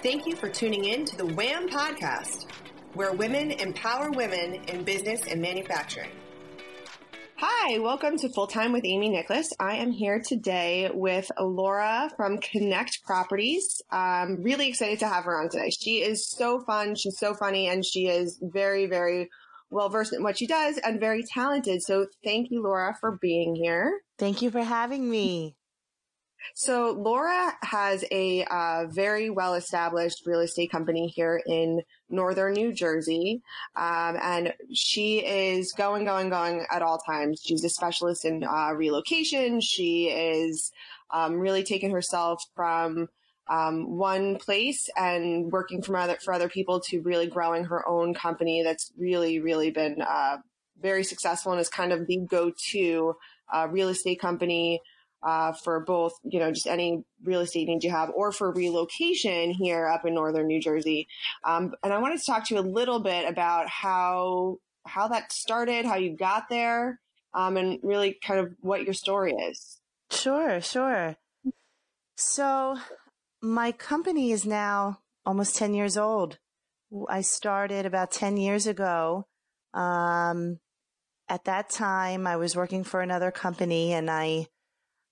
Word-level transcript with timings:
Thank 0.00 0.26
you 0.26 0.36
for 0.36 0.48
tuning 0.48 0.84
in 0.84 1.04
to 1.06 1.16
the 1.16 1.26
WHAM 1.26 1.68
podcast, 1.68 2.46
where 2.94 3.12
women 3.14 3.50
empower 3.50 4.12
women 4.12 4.54
in 4.68 4.84
business 4.84 5.22
and 5.26 5.42
manufacturing. 5.42 6.10
Hi, 7.34 7.80
welcome 7.80 8.16
to 8.18 8.28
Full 8.28 8.46
Time 8.46 8.70
with 8.70 8.84
Amy 8.84 9.08
Nicholas. 9.08 9.52
I 9.58 9.74
am 9.78 9.90
here 9.90 10.22
today 10.24 10.88
with 10.94 11.28
Laura 11.40 12.12
from 12.16 12.38
Knecht 12.38 13.02
Properties. 13.02 13.82
I'm 13.90 14.40
really 14.40 14.68
excited 14.68 15.00
to 15.00 15.08
have 15.08 15.24
her 15.24 15.36
on 15.36 15.48
today. 15.48 15.70
She 15.70 15.96
is 16.00 16.30
so 16.30 16.60
fun, 16.60 16.94
she's 16.94 17.18
so 17.18 17.34
funny, 17.34 17.66
and 17.66 17.84
she 17.84 18.06
is 18.06 18.38
very, 18.40 18.86
very 18.86 19.28
well 19.68 19.88
versed 19.88 20.12
in 20.12 20.22
what 20.22 20.38
she 20.38 20.46
does 20.46 20.78
and 20.78 21.00
very 21.00 21.24
talented. 21.24 21.82
So 21.82 22.06
thank 22.22 22.52
you, 22.52 22.62
Laura, 22.62 22.96
for 23.00 23.18
being 23.20 23.56
here. 23.56 24.00
Thank 24.16 24.42
you 24.42 24.52
for 24.52 24.62
having 24.62 25.10
me. 25.10 25.56
So 26.54 26.92
Laura 26.92 27.52
has 27.62 28.04
a 28.10 28.44
uh, 28.44 28.86
very 28.88 29.30
well 29.30 29.54
established 29.54 30.26
real 30.26 30.40
estate 30.40 30.70
company 30.70 31.08
here 31.08 31.40
in 31.46 31.82
northern 32.08 32.54
New 32.54 32.72
Jersey. 32.72 33.42
Um, 33.76 34.16
and 34.22 34.54
she 34.72 35.24
is 35.24 35.72
going, 35.72 36.04
going, 36.04 36.30
going 36.30 36.64
at 36.70 36.82
all 36.82 36.98
times. 36.98 37.40
She's 37.44 37.64
a 37.64 37.68
specialist 37.68 38.24
in 38.24 38.44
uh, 38.44 38.72
relocation. 38.72 39.60
She 39.60 40.08
is 40.08 40.72
um, 41.10 41.34
really 41.34 41.62
taking 41.62 41.90
herself 41.90 42.42
from 42.54 43.08
um, 43.48 43.96
one 43.96 44.36
place 44.36 44.90
and 44.96 45.50
working 45.50 45.82
from 45.82 45.96
other, 45.96 46.18
for 46.22 46.34
other 46.34 46.48
people 46.48 46.80
to 46.80 47.00
really 47.00 47.26
growing 47.26 47.64
her 47.64 47.86
own 47.88 48.14
company 48.14 48.62
that's 48.62 48.92
really, 48.98 49.40
really 49.40 49.70
been 49.70 50.02
uh, 50.02 50.36
very 50.80 51.02
successful 51.02 51.52
and 51.52 51.60
is 51.60 51.68
kind 51.68 51.92
of 51.92 52.06
the 52.06 52.18
go-to 52.18 53.14
uh, 53.52 53.66
real 53.70 53.88
estate 53.88 54.20
company 54.20 54.80
uh, 55.22 55.52
for 55.52 55.80
both, 55.80 56.12
you 56.22 56.38
know, 56.38 56.50
just 56.52 56.66
any 56.66 57.04
real 57.24 57.40
estate 57.40 57.68
needs 57.68 57.84
you 57.84 57.90
have 57.90 58.10
or 58.14 58.32
for 58.32 58.52
relocation 58.52 59.50
here 59.50 59.86
up 59.86 60.06
in 60.06 60.14
northern 60.14 60.46
New 60.46 60.60
Jersey. 60.60 61.08
Um, 61.44 61.74
and 61.82 61.92
I 61.92 61.98
wanted 61.98 62.20
to 62.20 62.26
talk 62.26 62.46
to 62.48 62.54
you 62.54 62.60
a 62.60 62.62
little 62.62 63.00
bit 63.00 63.28
about 63.28 63.68
how 63.68 64.58
how 64.86 65.08
that 65.08 65.32
started, 65.32 65.84
how 65.84 65.96
you 65.96 66.16
got 66.16 66.48
there, 66.48 66.98
um, 67.34 67.56
and 67.56 67.78
really 67.82 68.16
kind 68.24 68.40
of 68.40 68.54
what 68.60 68.84
your 68.84 68.94
story 68.94 69.32
is. 69.32 69.78
Sure, 70.10 70.60
sure. 70.60 71.16
So 72.16 72.78
my 73.42 73.72
company 73.72 74.32
is 74.32 74.46
now 74.46 75.00
almost 75.26 75.56
10 75.56 75.74
years 75.74 75.96
old. 75.96 76.38
I 77.08 77.20
started 77.20 77.84
about 77.84 78.10
10 78.10 78.38
years 78.38 78.66
ago. 78.66 79.26
Um, 79.74 80.58
at 81.28 81.44
that 81.44 81.68
time, 81.68 82.26
I 82.26 82.36
was 82.36 82.56
working 82.56 82.84
for 82.84 83.02
another 83.02 83.30
company 83.30 83.92
and 83.92 84.10
I 84.10 84.46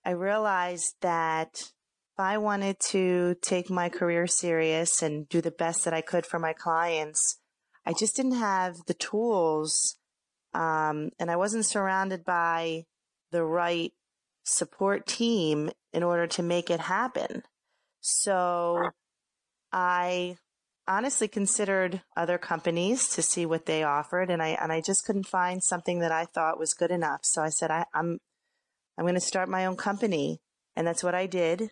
I 0.06 0.12
realized 0.12 0.94
that 1.00 1.48
if 1.56 2.20
I 2.20 2.38
wanted 2.38 2.78
to 2.90 3.34
take 3.42 3.68
my 3.68 3.88
career 3.88 4.28
serious 4.28 5.02
and 5.02 5.28
do 5.28 5.40
the 5.40 5.50
best 5.50 5.84
that 5.84 5.92
I 5.92 6.00
could 6.00 6.24
for 6.24 6.38
my 6.38 6.52
clients, 6.52 7.40
I 7.84 7.92
just 7.92 8.14
didn't 8.14 8.36
have 8.36 8.76
the 8.86 8.94
tools. 8.94 9.96
Um, 10.54 11.10
and 11.18 11.28
I 11.28 11.34
wasn't 11.34 11.66
surrounded 11.66 12.24
by 12.24 12.84
the 13.32 13.44
right 13.44 13.92
support 14.44 15.08
team 15.08 15.70
in 15.92 16.04
order 16.04 16.28
to 16.28 16.42
make 16.42 16.70
it 16.70 16.80
happen. 16.80 17.42
So 18.00 18.90
I 19.72 20.36
honestly 20.86 21.26
considered 21.26 22.02
other 22.16 22.38
companies 22.38 23.08
to 23.08 23.22
see 23.22 23.44
what 23.44 23.66
they 23.66 23.82
offered 23.82 24.30
and 24.30 24.40
I 24.40 24.50
and 24.50 24.70
I 24.70 24.80
just 24.80 25.04
couldn't 25.04 25.26
find 25.26 25.64
something 25.64 25.98
that 25.98 26.12
I 26.12 26.26
thought 26.26 26.60
was 26.60 26.74
good 26.74 26.92
enough. 26.92 27.20
So 27.24 27.42
I 27.42 27.48
said 27.48 27.72
I, 27.72 27.86
I'm 27.92 28.20
I'm 28.96 29.04
going 29.04 29.14
to 29.14 29.20
start 29.20 29.48
my 29.48 29.66
own 29.66 29.76
company. 29.76 30.40
And 30.74 30.86
that's 30.86 31.02
what 31.02 31.14
I 31.14 31.26
did. 31.26 31.70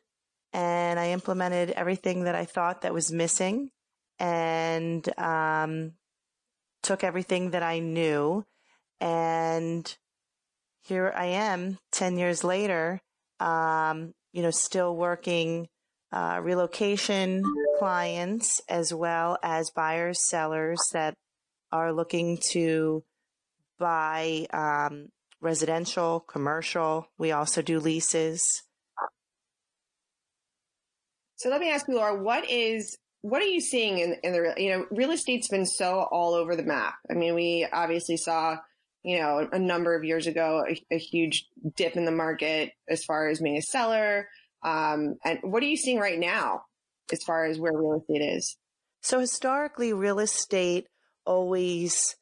And 0.53 0.99
I 0.99 1.11
implemented 1.11 1.71
everything 1.71 2.25
that 2.25 2.35
I 2.35 2.45
thought 2.45 2.83
that 2.83 2.95
was 2.95 3.13
missing 3.13 3.71
and 4.19 5.07
um, 5.19 5.93
took 6.83 7.03
everything 7.03 7.51
that 7.51 7.63
I 7.63 7.81
knew. 7.81 8.45
And 9.01 9.97
here 10.85 11.13
I 11.15 11.27
am 11.27 11.79
10 11.93 12.19
years 12.19 12.45
later, 12.45 13.01
um, 13.41 14.15
you 14.33 14.43
know, 14.43 14.51
still 14.51 14.95
working 14.95 15.69
uh, 16.13 16.41
relocation 16.43 17.43
clients 17.79 18.61
as 18.69 18.95
well 18.95 19.37
as 19.43 19.71
buyers, 19.71 20.29
sellers 20.29 20.79
that 20.93 21.15
are 21.73 21.93
looking 21.93 22.39
to 22.53 23.03
buy 23.79 24.47
um, 24.53 25.09
residential, 25.45 26.21
commercial. 26.21 27.07
We 27.19 27.31
also 27.33 27.63
do 27.63 27.79
leases. 27.79 28.63
So 31.37 31.51
let 31.51 31.61
me 31.61 31.71
ask 31.71 31.87
you, 31.87 31.97
Laura, 31.97 32.21
what 32.21 32.51
is 32.51 32.97
what 33.21 33.41
are 33.41 33.47
you 33.47 33.61
seeing 33.61 33.99
in, 33.99 34.17
in 34.23 34.33
the 34.33 34.55
you 34.57 34.71
know 34.71 34.87
real 34.91 35.11
estate's 35.11 35.49
been 35.49 35.67
so 35.67 36.07
all 36.11 36.35
over 36.35 36.57
the 36.57 36.63
map. 36.63 36.95
I 37.11 37.15
mean, 37.15 37.35
we 37.35 37.67
obviously 37.71 38.17
saw 38.17 38.57
you 39.03 39.19
know 39.19 39.49
a 39.53 39.59
number 39.59 39.95
of 39.95 40.05
years 40.05 40.27
ago 40.27 40.65
a, 40.69 40.95
a 40.95 40.99
huge 40.99 41.47
dip 41.77 41.97
in 41.97 42.05
the 42.05 42.11
market 42.11 42.73
as 42.89 43.05
far 43.05 43.29
as 43.29 43.41
being 43.41 43.59
a 43.59 43.63
seller. 43.63 44.29
Um, 44.63 45.17
and 45.25 45.39
what 45.43 45.63
are 45.63 45.67
you 45.67 45.77
seeing 45.77 45.99
right 45.99 46.19
now 46.19 46.63
as 47.13 47.23
far 47.23 47.45
as 47.45 47.59
where 47.59 47.73
real 47.73 48.01
estate 48.01 48.25
is? 48.25 48.57
So 49.03 49.21
historically, 49.21 49.93
real 49.93 50.19
estate 50.19 50.87
always 51.27 52.17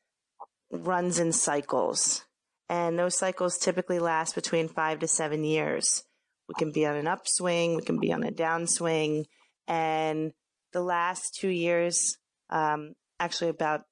runs 0.73 1.21
in 1.21 1.33
cycles. 1.33 2.25
And 2.69 2.99
those 2.99 3.17
cycles 3.17 3.59
typically 3.59 3.99
last 3.99 4.35
between 4.35 4.69
five 4.69 5.01
to 5.01 5.09
seven 5.09 5.45
years. 5.45 6.05
We 6.49 6.55
can 6.59 6.73
be 6.73 6.87
on 6.87 6.97
an 6.97 7.07
upswing, 7.07 7.77
we 7.77 7.83
can 7.83 7.99
be 7.99 8.13
on 8.13 8.25
a 8.25 8.31
downswing. 8.31 9.25
And 9.69 10.33
the 10.73 10.83
last 10.83 11.35
two 11.35 11.49
years, 11.49 12.17
um, 12.51 12.95
actually 13.21 13.51
about 13.51 13.83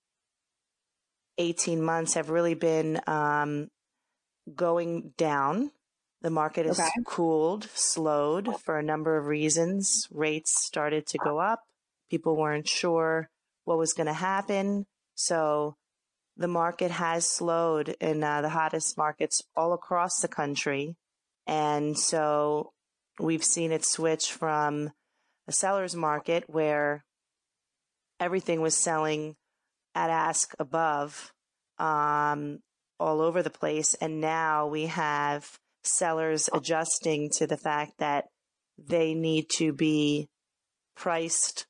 18 1.38 1.82
months 1.82 2.14
have 2.14 2.30
really 2.30 2.54
been 2.54 3.00
um, 3.06 3.68
going 4.54 5.12
down. 5.16 5.70
The 6.22 6.30
market 6.30 6.66
has 6.66 6.78
okay. 6.78 6.90
cooled, 7.06 7.68
slowed 7.74 8.60
for 8.60 8.78
a 8.78 8.82
number 8.82 9.16
of 9.16 9.26
reasons. 9.26 10.06
Rates 10.10 10.62
started 10.64 11.06
to 11.08 11.18
go 11.18 11.38
up. 11.38 11.62
People 12.10 12.36
weren't 12.36 12.68
sure 12.68 13.30
what 13.64 13.78
was 13.78 13.94
going 13.94 14.06
to 14.06 14.12
happen. 14.12 14.86
So 15.14 15.76
the 16.40 16.48
market 16.48 16.90
has 16.90 17.26
slowed 17.26 17.90
in 18.00 18.24
uh, 18.24 18.40
the 18.40 18.48
hottest 18.48 18.96
markets 18.96 19.42
all 19.54 19.74
across 19.74 20.20
the 20.20 20.28
country. 20.28 20.96
And 21.46 21.98
so 21.98 22.72
we've 23.18 23.44
seen 23.44 23.72
it 23.72 23.84
switch 23.84 24.32
from 24.32 24.90
a 25.46 25.52
seller's 25.52 25.94
market 25.94 26.44
where 26.46 27.04
everything 28.18 28.62
was 28.62 28.74
selling 28.74 29.36
at 29.94 30.08
ask 30.08 30.54
above 30.58 31.30
um, 31.78 32.60
all 32.98 33.20
over 33.20 33.42
the 33.42 33.50
place. 33.50 33.92
And 34.00 34.22
now 34.22 34.66
we 34.66 34.86
have 34.86 35.58
sellers 35.84 36.48
adjusting 36.54 37.28
to 37.36 37.46
the 37.46 37.58
fact 37.58 37.92
that 37.98 38.24
they 38.78 39.12
need 39.12 39.50
to 39.56 39.74
be 39.74 40.30
priced 40.96 41.66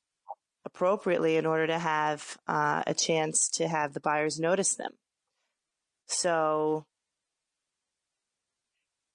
appropriately 0.73 1.37
in 1.37 1.45
order 1.45 1.67
to 1.67 1.79
have 1.79 2.37
uh, 2.47 2.83
a 2.87 2.93
chance 2.93 3.49
to 3.49 3.67
have 3.67 3.93
the 3.93 3.99
buyers 3.99 4.39
notice 4.39 4.75
them. 4.75 4.91
So, 6.07 6.85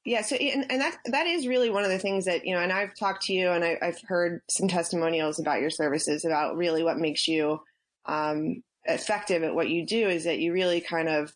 yeah. 0.05 0.23
So, 0.23 0.37
and, 0.37 0.71
and 0.71 0.81
that 0.81 0.97
that 1.07 1.27
is 1.27 1.47
really 1.47 1.71
one 1.71 1.85
of 1.85 1.91
the 1.91 1.99
things 1.99 2.27
that 2.27 2.47
you 2.47 2.55
know. 2.55 2.61
And 2.61 2.73
I've 2.73 2.95
talked 2.95 3.25
to 3.25 3.33
you, 3.33 3.51
and 3.51 3.65
I, 3.65 3.79
have 3.83 4.01
heard 4.07 4.41
some 4.49 4.69
testimonials 4.69 5.39
about 5.39 5.61
your 5.61 5.71
services 5.71 6.25
about 6.25 6.57
really 6.57 6.83
what 6.83 6.99
makes 6.99 7.27
you 7.29 7.61
um, 8.07 8.63
effective 8.85 9.43
at 9.43 9.55
what 9.55 9.69
you 9.69 9.85
do 9.87 10.09
is 10.09 10.25
that 10.25 10.39
you 10.39 10.53
really 10.53 10.81
kind 10.81 11.09
of 11.09 11.33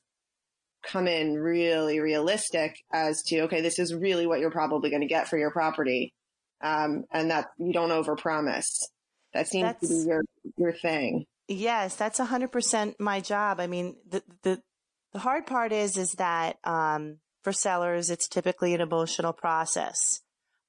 come 0.83 1.07
in 1.07 1.35
really 1.35 2.01
realistic 2.01 2.83
as 2.91 3.23
to 3.25 3.43
okay, 3.43 3.61
this 3.61 3.79
is 3.79 3.95
really 3.95 4.27
what 4.27 4.41
you're 4.41 4.51
probably 4.51 4.89
going 4.91 5.03
to 5.03 5.09
get 5.09 5.29
for 5.29 5.37
your 5.37 5.51
property, 5.51 6.15
um, 6.63 7.05
and 7.11 7.31
that 7.31 7.47
you 7.59 7.73
don't 7.73 7.91
overpromise. 7.91 8.85
That 9.33 9.49
seems 9.49 9.65
that's, 9.65 9.81
to 9.81 9.89
be 9.89 10.09
your 10.09 10.23
your 10.57 10.73
thing. 10.73 11.27
Yes, 11.49 11.97
that's 11.97 12.21
a 12.21 12.25
hundred 12.25 12.53
percent 12.53 12.97
my 12.99 13.21
job. 13.21 13.61
I 13.61 13.67
mean, 13.67 13.97
the 14.09 14.23
the 14.43 14.63
the 15.13 15.19
hard 15.19 15.47
part 15.47 15.73
is 15.73 15.97
is 15.97 16.13
that 16.13 16.59
um, 16.65 17.19
for 17.43 17.53
sellers, 17.53 18.11
it's 18.11 18.29
typically 18.29 18.75
an 18.75 18.81
emotional 18.81 19.33
process. 19.33 20.21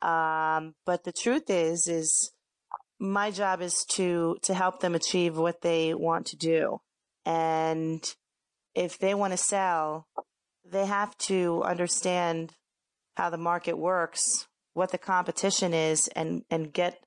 Um, 0.02 0.74
but 0.86 1.04
the 1.04 1.12
truth 1.12 1.50
is, 1.50 1.88
is 1.88 2.32
my 3.00 3.32
job 3.32 3.62
is 3.62 3.86
to 3.92 4.38
to 4.44 4.54
help 4.54 4.80
them 4.80 4.96
achieve 4.96 5.38
what 5.38 5.62
they 5.62 5.94
want 5.94 6.28
to 6.28 6.36
do, 6.36 6.82
and 7.26 8.04
if 8.74 8.98
they 8.98 9.14
want 9.14 9.34
to 9.34 9.38
sell, 9.38 10.08
they 10.66 10.86
have 10.86 11.18
to 11.18 11.62
understand 11.64 12.54
how 13.16 13.30
the 13.30 13.38
market 13.38 13.78
works, 13.78 14.48
what 14.74 14.92
the 14.92 14.98
competition 14.98 15.74
is, 15.74 16.08
and 16.10 16.44
and 16.50 16.74
get 16.74 17.04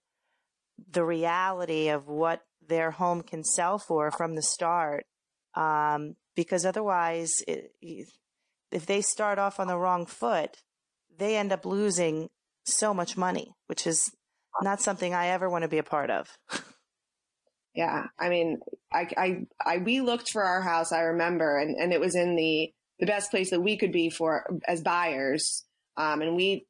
the 0.91 1.05
reality 1.05 1.89
of 1.89 2.09
what 2.09 2.43
their 2.67 2.93
home 2.93 3.23
can 3.23 3.45
sell 3.45 3.79
for 3.79 4.11
from 4.11 4.35
the 4.35 4.43
start. 4.43 5.07
Um, 5.55 6.17
because 6.35 6.65
otherwise, 6.67 7.43
it, 7.47 7.73
if 8.73 8.87
they 8.87 9.01
start 9.01 9.39
off 9.39 9.61
on 9.61 9.69
the 9.69 9.79
wrong 9.79 10.07
foot, 10.07 10.63
they 11.17 11.37
end 11.37 11.53
up 11.53 11.65
losing 11.65 12.29
so 12.65 12.93
much 12.93 13.17
money, 13.17 13.55
which 13.67 13.87
is 13.87 14.11
not 14.63 14.81
something 14.81 15.15
I 15.15 15.29
ever 15.29 15.49
want 15.49 15.63
to 15.63 15.69
be 15.69 15.79
a 15.79 15.85
part 15.85 16.11
of. 16.11 16.37
Yeah. 17.75 18.07
I 18.19 18.29
mean, 18.29 18.61
I, 18.93 19.09
I, 19.17 19.47
I, 19.65 19.79
we 19.79 20.01
looked 20.01 20.31
for 20.31 20.45
our 20.45 20.63
house, 20.63 20.93
I 20.93 21.01
remember, 21.01 21.59
and, 21.59 21.77
and 21.77 21.93
it 21.93 22.01
was 22.01 22.15
in 22.15 22.37
the, 22.37 22.73
the 23.01 23.07
best 23.07 23.31
place 23.31 23.51
that 23.51 23.61
we 23.61 23.77
could 23.77 23.93
be 23.93 24.11
for 24.11 24.61
as 24.67 24.81
buyers. 24.81 25.65
Um, 25.97 26.23
and 26.23 26.37
we, 26.37 26.67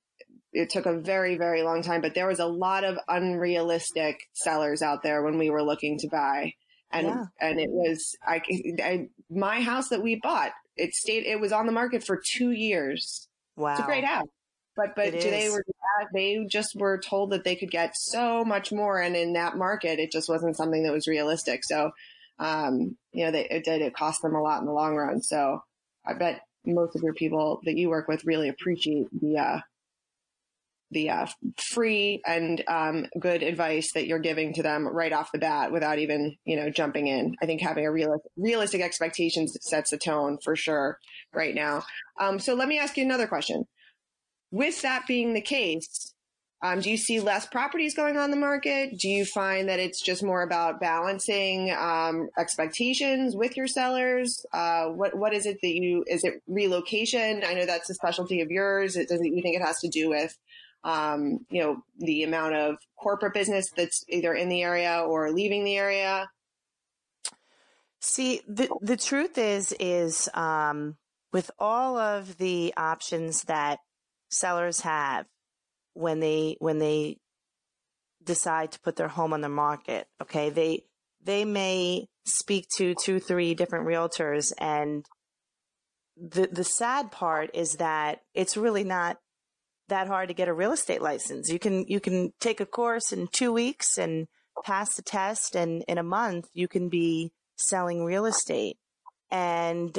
it 0.55 0.71
took 0.71 0.87
a 0.87 0.99
very, 0.99 1.37
very 1.37 1.63
long 1.63 1.83
time, 1.83 2.01
but 2.01 2.15
there 2.15 2.29
was 2.29 2.39
a 2.39 2.47
lot 2.47 2.85
of 2.85 2.99
unrealistic 3.09 4.21
sellers 4.33 4.81
out 4.81 5.03
there 5.03 5.23
when 5.23 5.37
we 5.37 5.51
were 5.51 5.63
looking 5.63 5.99
to 5.99 6.09
buy. 6.09 6.55
And, 6.91 7.09
yeah. 7.09 7.25
and 7.41 7.61
it 7.61 7.71
was, 7.71 8.17
I, 8.27 8.41
I, 8.81 9.09
my 9.29 9.61
house 9.61 9.89
that 9.89 10.03
we 10.03 10.21
bought, 10.23 10.53
it 10.77 10.95
stayed, 10.95 11.27
it 11.27 11.41
was 11.41 11.53
on 11.53 11.67
the 11.67 11.73
market 11.73 12.05
for 12.05 12.23
two 12.37 12.53
years. 12.53 13.29
Wow. 13.57 13.73
It's 13.73 13.81
a 13.81 13.85
great 13.85 14.05
house. 14.05 14.29
But 14.77 14.97
but 14.97 15.13
they 15.13 15.49
were 15.51 15.65
they 16.13 16.45
just 16.51 16.75
were 16.75 16.99
told 16.99 17.31
that 17.31 17.45
they 17.45 17.55
could 17.55 17.71
get 17.71 17.93
so 17.95 18.45
much 18.45 18.73
more, 18.73 19.01
and 19.01 19.15
in 19.15 19.35
that 19.35 19.57
market, 19.57 20.01
it 20.01 20.11
just 20.11 20.29
wasn't 20.29 20.57
something 20.57 20.83
that 20.83 20.93
was 20.93 21.07
realistic. 21.07 21.61
So, 21.65 21.93
um, 22.41 22.97
you 23.13 23.25
know, 23.25 23.31
they, 23.31 23.47
it 23.49 23.65
did 23.65 23.83
it 23.83 23.95
cost 23.95 24.23
them 24.23 24.35
a 24.35 24.43
lot 24.43 24.61
in 24.61 24.67
the 24.67 24.73
long 24.73 24.97
run. 24.97 25.23
So, 25.23 25.63
I 26.05 26.15
bet 26.15 26.41
most 26.67 26.97
of 26.97 27.03
your 27.03 27.15
people 27.15 27.61
that 27.65 27.77
you 27.77 27.89
work 27.89 28.09
with 28.09 28.25
really 28.25 28.49
appreciate 28.49 29.07
the 29.13 29.39
uh, 29.39 29.61
the 30.91 31.11
uh, 31.11 31.27
free 31.57 32.23
and 32.27 32.63
um, 32.69 33.07
good 33.19 33.43
advice 33.43 33.93
that 33.93 34.07
you're 34.07 34.19
giving 34.19 34.55
to 34.55 34.63
them 34.63 34.87
right 34.87 35.13
off 35.13 35.33
the 35.33 35.39
bat 35.39 35.73
without 35.73 35.99
even 35.99 36.37
you 36.45 36.57
know 36.57 36.71
jumping 36.71 37.07
in. 37.07 37.35
I 37.43 37.47
think 37.47 37.61
having 37.61 37.87
a 37.87 37.93
real, 37.93 38.23
realistic 38.37 38.81
expectations 38.81 39.57
sets 39.61 39.93
a 39.93 39.99
tone 39.99 40.39
for 40.43 40.57
sure 40.57 40.99
right 41.33 41.55
now. 41.55 41.85
Um, 42.21 42.39
so 42.39 42.55
let 42.55 42.69
me 42.69 42.79
ask 42.79 42.97
you 42.97 43.05
another 43.05 43.27
question. 43.27 43.65
With 44.51 44.83
that 44.83 45.07
being 45.09 45.35
the 45.35 45.41
case, 45.41 46.15
um, 46.65 46.81
do 46.81 46.91
you 46.91 46.97
see 46.97 47.21
less 47.21 47.47
properties 47.47 47.95
going 47.95 48.17
on 48.17 48.31
the 48.31 48.39
market? 48.39 48.97
Do 48.99 49.07
you 49.07 49.27
find 49.27 49.69
that 49.69 49.81
it's 49.81 50.01
just 50.01 50.23
more 50.23 50.43
about 50.43 50.81
balancing 50.81 51.71
um, 51.71 52.31
expectations 52.39 53.37
with 53.37 53.55
your 53.55 53.67
sellers? 53.67 54.47
Uh, 54.51 54.87
what 54.87 55.15
what 55.15 55.35
is 55.35 55.45
it 55.45 55.59
that 55.61 55.75
you 55.75 56.05
is 56.07 56.25
it 56.25 56.41
relocation? 56.47 57.43
I 57.45 57.53
know 57.53 57.67
that's 57.67 57.91
a 57.91 57.95
specialty 57.95 58.41
of 58.41 58.51
yours. 58.51 58.97
It, 58.97 59.09
does 59.09 59.21
you 59.23 59.43
think 59.43 59.57
it 59.57 59.63
has 59.63 59.81
to 59.81 59.89
do 59.89 60.09
with 60.09 60.39
um, 60.85 61.47
you 61.51 61.63
know 61.63 61.83
the 61.99 62.23
amount 62.23 62.55
of 62.55 62.77
corporate 62.97 63.35
business 63.35 63.71
that's 63.77 64.05
either 64.09 64.35
in 64.35 64.49
the 64.49 64.63
area 64.63 65.03
or 65.07 65.33
leaving 65.33 65.65
the 65.65 65.77
area? 65.77 66.29
See, 68.01 68.43
the 68.47 68.69
the 68.83 68.97
truth 68.97 69.39
is 69.39 69.75
is 69.81 70.29
um, 70.35 70.97
with 71.33 71.51
all 71.59 71.97
of 71.97 72.37
the 72.37 72.75
options 72.77 73.45
that 73.45 73.79
sellers 74.31 74.81
have 74.81 75.27
when 75.95 76.21
they 76.21 76.57
when 76.61 76.79
they 76.79 77.19
decide 78.23 78.73
to 78.73 78.81
put 78.81 78.97
their 78.97 79.09
home 79.09 79.33
on 79.33 79.41
the 79.41 79.49
market. 79.49 80.07
Okay, 80.21 80.51
they 80.51 80.85
they 81.23 81.45
may 81.45 82.07
speak 82.27 82.67
to 82.77 82.95
two, 82.95 83.21
three 83.21 83.55
different 83.55 83.87
realtors, 83.87 84.53
and 84.59 85.07
the 86.17 86.49
the 86.53 86.65
sad 86.65 87.11
part 87.11 87.51
is 87.55 87.75
that 87.75 88.21
it's 88.35 88.57
really 88.57 88.85
not 88.85 89.19
that 89.89 90.07
hard 90.07 90.29
to 90.29 90.35
get 90.35 90.49
a 90.49 90.55
real 90.55 90.73
estate 90.73 91.03
license. 91.03 91.51
You 91.51 91.59
can 91.59 91.85
you 91.89 92.01
can 92.01 92.33
take 92.41 92.61
a 92.61 92.67
course 92.67 93.13
in 93.13 93.29
two 93.29 93.53
weeks 93.53 93.99
and 93.99 94.27
pass 94.65 94.95
the 94.95 95.03
test, 95.03 95.55
and 95.55 95.85
in 95.89 95.99
a 95.99 96.03
month 96.03 96.49
you 96.53 96.69
can 96.69 96.89
be 96.89 97.33
selling 97.57 98.05
real 98.05 98.27
estate. 98.27 98.79
And 99.31 99.99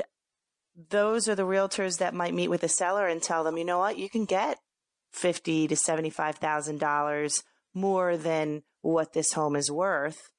those 0.89 1.29
are 1.29 1.35
the 1.35 1.43
realtors 1.43 1.99
that 1.99 2.13
might 2.13 2.33
meet 2.33 2.49
with 2.49 2.63
a 2.63 2.67
seller 2.67 3.07
and 3.07 3.21
tell 3.21 3.43
them, 3.43 3.57
you 3.57 3.65
know 3.65 3.79
what, 3.79 3.97
you 3.97 4.09
can 4.09 4.25
get 4.25 4.57
fifty 5.11 5.67
to 5.67 5.75
seventy-five 5.75 6.35
thousand 6.35 6.79
dollars 6.79 7.43
more 7.73 8.17
than 8.17 8.63
what 8.81 9.13
this 9.13 9.33
home 9.33 9.55
is 9.55 9.71
worth, 9.71 10.29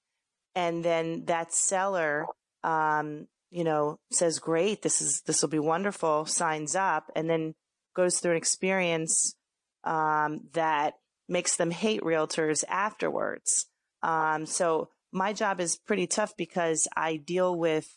and 0.55 0.85
then 0.85 1.25
that 1.27 1.53
seller, 1.53 2.27
um, 2.63 3.29
you 3.51 3.65
know, 3.65 3.99
says, 4.11 4.39
"Great, 4.39 4.83
this 4.83 5.01
is 5.01 5.23
this 5.27 5.43
will 5.43 5.49
be 5.49 5.59
wonderful," 5.59 6.27
signs 6.27 6.75
up, 6.77 7.11
and 7.15 7.29
then 7.29 7.55
goes 7.97 8.21
through 8.21 8.33
an 8.33 8.37
experience 8.37 9.35
um, 9.85 10.43
that 10.53 10.95
makes 11.29 11.57
them 11.57 11.71
hate 11.71 12.03
realtors 12.03 12.63
afterwards. 12.69 13.67
Um, 14.03 14.47
so 14.47 14.91
my 15.13 15.33
job 15.33 15.61
is 15.61 15.77
pretty 15.77 16.07
tough 16.07 16.37
because 16.37 16.87
I 16.95 17.17
deal 17.17 17.57
with 17.57 17.89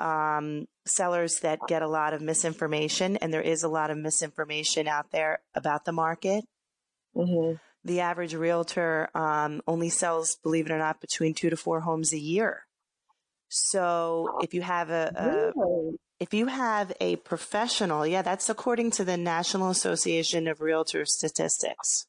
um, 0.00 0.66
sellers 0.86 1.40
that 1.40 1.60
get 1.68 1.82
a 1.82 1.88
lot 1.88 2.14
of 2.14 2.22
misinformation, 2.22 3.16
and 3.18 3.32
there 3.32 3.42
is 3.42 3.62
a 3.62 3.68
lot 3.68 3.90
of 3.90 3.98
misinformation 3.98 4.88
out 4.88 5.12
there 5.12 5.40
about 5.54 5.84
the 5.84 5.92
market. 5.92 6.44
Mm-hmm. 7.14 7.56
The 7.84 8.00
average 8.00 8.34
realtor 8.34 9.10
um, 9.14 9.60
only 9.66 9.90
sells, 9.90 10.36
believe 10.42 10.66
it 10.66 10.72
or 10.72 10.78
not, 10.78 11.00
between 11.00 11.34
two 11.34 11.50
to 11.50 11.56
four 11.56 11.80
homes 11.80 12.12
a 12.12 12.18
year. 12.18 12.62
So 13.48 14.38
if 14.42 14.54
you 14.54 14.62
have 14.62 14.90
a, 14.90 15.12
a 15.14 15.52
if 16.20 16.32
you 16.32 16.46
have 16.46 16.92
a 17.00 17.16
professional, 17.16 18.06
yeah, 18.06 18.22
that's 18.22 18.48
according 18.48 18.92
to 18.92 19.04
the 19.04 19.16
National 19.16 19.70
Association 19.70 20.46
of 20.46 20.60
Realtor 20.60 21.04
Statistics. 21.04 22.06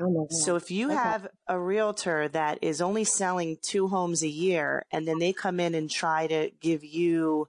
Oh 0.00 0.26
so 0.28 0.56
if 0.56 0.72
you 0.72 0.86
okay. 0.86 0.96
have 0.96 1.28
a 1.46 1.58
realtor 1.58 2.26
that 2.28 2.58
is 2.62 2.80
only 2.80 3.04
selling 3.04 3.58
two 3.62 3.86
homes 3.86 4.24
a 4.24 4.28
year 4.28 4.84
and 4.90 5.06
then 5.06 5.20
they 5.20 5.32
come 5.32 5.60
in 5.60 5.72
and 5.76 5.88
try 5.88 6.26
to 6.26 6.50
give 6.60 6.82
you 6.82 7.46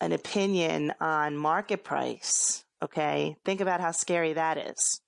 an 0.00 0.10
opinion 0.10 0.92
on 1.00 1.36
market 1.36 1.84
price, 1.84 2.64
okay, 2.82 3.36
think 3.44 3.60
about 3.60 3.80
how 3.80 3.92
scary 3.92 4.32
that 4.32 4.58
is. 4.58 5.00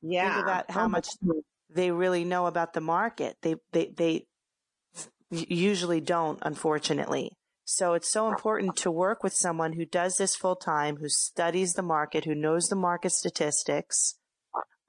Yeah. 0.00 0.32
Think 0.32 0.44
about 0.44 0.70
how 0.70 0.86
much 0.86 1.08
they 1.68 1.90
really 1.90 2.24
know 2.24 2.46
about 2.46 2.72
the 2.72 2.80
market. 2.80 3.36
They, 3.42 3.56
they, 3.72 3.92
they 3.94 4.26
usually 5.30 6.00
don't, 6.00 6.38
unfortunately. 6.42 7.32
So 7.72 7.94
it's 7.94 8.10
so 8.10 8.28
important 8.28 8.74
to 8.78 8.90
work 8.90 9.22
with 9.22 9.32
someone 9.32 9.74
who 9.74 9.84
does 9.84 10.16
this 10.16 10.34
full 10.34 10.56
time, 10.56 10.96
who 10.96 11.08
studies 11.08 11.74
the 11.74 11.84
market, 11.84 12.24
who 12.24 12.34
knows 12.34 12.66
the 12.66 12.74
market 12.74 13.12
statistics, 13.12 14.16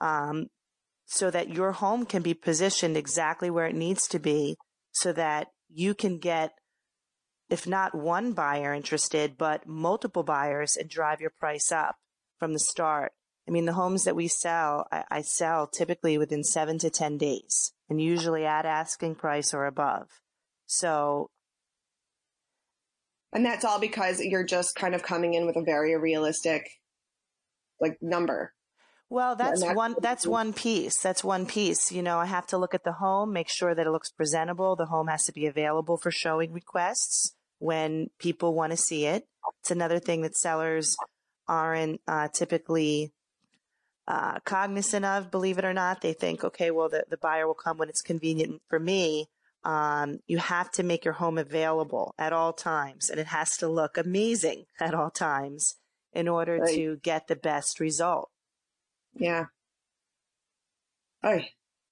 um, 0.02 0.48
so 1.06 1.30
that 1.30 1.54
your 1.54 1.74
home 1.74 2.08
can 2.08 2.24
be 2.24 2.34
positioned 2.34 2.98
exactly 2.98 3.52
where 3.52 3.68
it 3.68 3.76
needs 3.76 4.08
to 4.08 4.18
be 4.18 4.58
so 4.92 5.14
that 5.14 5.50
you 5.70 5.94
can 5.94 6.18
get, 6.18 6.54
if 7.52 7.68
not 7.68 7.94
one 7.94 8.34
buyer 8.34 8.74
interested, 8.74 9.38
but 9.38 9.68
multiple 9.68 10.24
buyers 10.24 10.76
and 10.76 10.90
drive 10.90 11.22
your 11.22 11.34
price 11.40 11.72
up 11.72 11.98
from 12.40 12.52
the 12.52 12.60
start. 12.60 13.12
I 13.48 13.52
mean, 13.52 13.66
the 13.66 13.74
homes 13.74 14.06
that 14.06 14.16
we 14.16 14.28
sell, 14.28 14.88
I, 14.92 15.04
I 15.12 15.22
sell 15.22 15.68
typically 15.68 16.18
within 16.18 16.44
seven 16.44 16.80
to 16.80 16.90
10 16.90 17.20
days 17.20 17.74
and 17.88 18.02
usually 18.02 18.44
at 18.44 18.66
asking 18.66 19.16
price 19.16 19.54
or 19.54 19.68
above. 19.68 20.08
So 20.66 21.30
and 23.34 23.46
that's 23.46 23.66
all 23.66 23.80
because 23.80 24.20
you're 24.20 24.44
just 24.44 24.76
kind 24.76 24.96
of 24.96 25.04
coming 25.04 25.34
in 25.34 25.46
with 25.46 25.56
a 25.56 25.64
very 25.64 25.96
realistic 25.98 26.70
like 27.80 27.98
number. 28.02 28.54
Well, 29.10 29.36
that's, 29.36 29.62
that's 29.62 29.76
one 29.76 29.96
that's 30.02 30.26
one 30.26 30.54
piece. 30.54 30.98
That's 31.00 31.24
one 31.24 31.46
piece. 31.46 31.92
You 31.92 32.02
know, 32.02 32.18
I 32.18 32.26
have 32.28 32.48
to 32.48 32.58
look 32.58 32.74
at 32.74 32.86
the 32.86 32.94
home, 32.94 33.34
make 33.34 33.50
sure 33.50 33.76
that 33.76 33.86
it 33.86 33.92
looks 33.92 34.10
presentable. 34.10 34.76
The 34.78 34.86
home 34.86 35.08
has 35.08 35.26
to 35.26 35.34
be 35.34 35.46
available 35.48 35.98
for 35.98 36.12
showing 36.12 36.54
requests 36.54 37.36
when 37.60 38.10
people 38.20 38.54
want 38.54 38.72
to 38.72 38.78
see 38.78 39.06
it. 39.06 39.28
It's 39.60 39.72
another 39.72 40.00
thing 40.00 40.22
that 40.22 40.38
sellers 40.38 40.96
aren't 41.48 42.00
uh, 42.08 42.30
typically 42.30 43.12
uh, 44.08 44.40
cognizant 44.46 45.06
of, 45.06 45.30
believe 45.30 45.58
it 45.58 45.66
or 45.66 45.74
not. 45.74 46.02
They 46.02 46.14
think, 46.14 46.44
okay, 46.44 46.72
well, 46.72 46.88
the, 46.88 47.04
the 47.10 47.18
buyer 47.18 47.46
will 47.46 47.54
come 47.54 47.78
when 47.78 47.90
it's 47.90 48.02
convenient 48.02 48.62
for 48.70 48.80
me. 48.80 49.28
Um, 49.64 50.20
you 50.28 50.40
have 50.40 50.72
to 50.72 50.84
make 50.84 51.06
your 51.06 51.14
home 51.14 51.38
available 51.38 52.14
at 52.18 52.34
all 52.34 52.54
times, 52.54 53.10
and 53.10 53.20
it 53.20 53.28
has 53.28 53.58
to 53.58 53.68
look 53.68 53.98
amazing 53.98 54.66
at 54.80 54.94
all 54.94 55.12
times 55.12 55.76
in 56.14 56.28
order 56.28 56.58
right. 56.58 56.76
to 56.76 56.98
get 57.04 57.28
the 57.28 57.36
best 57.36 57.80
result. 57.80 58.30
Yeah. 59.14 59.46
Oh, 61.24 61.40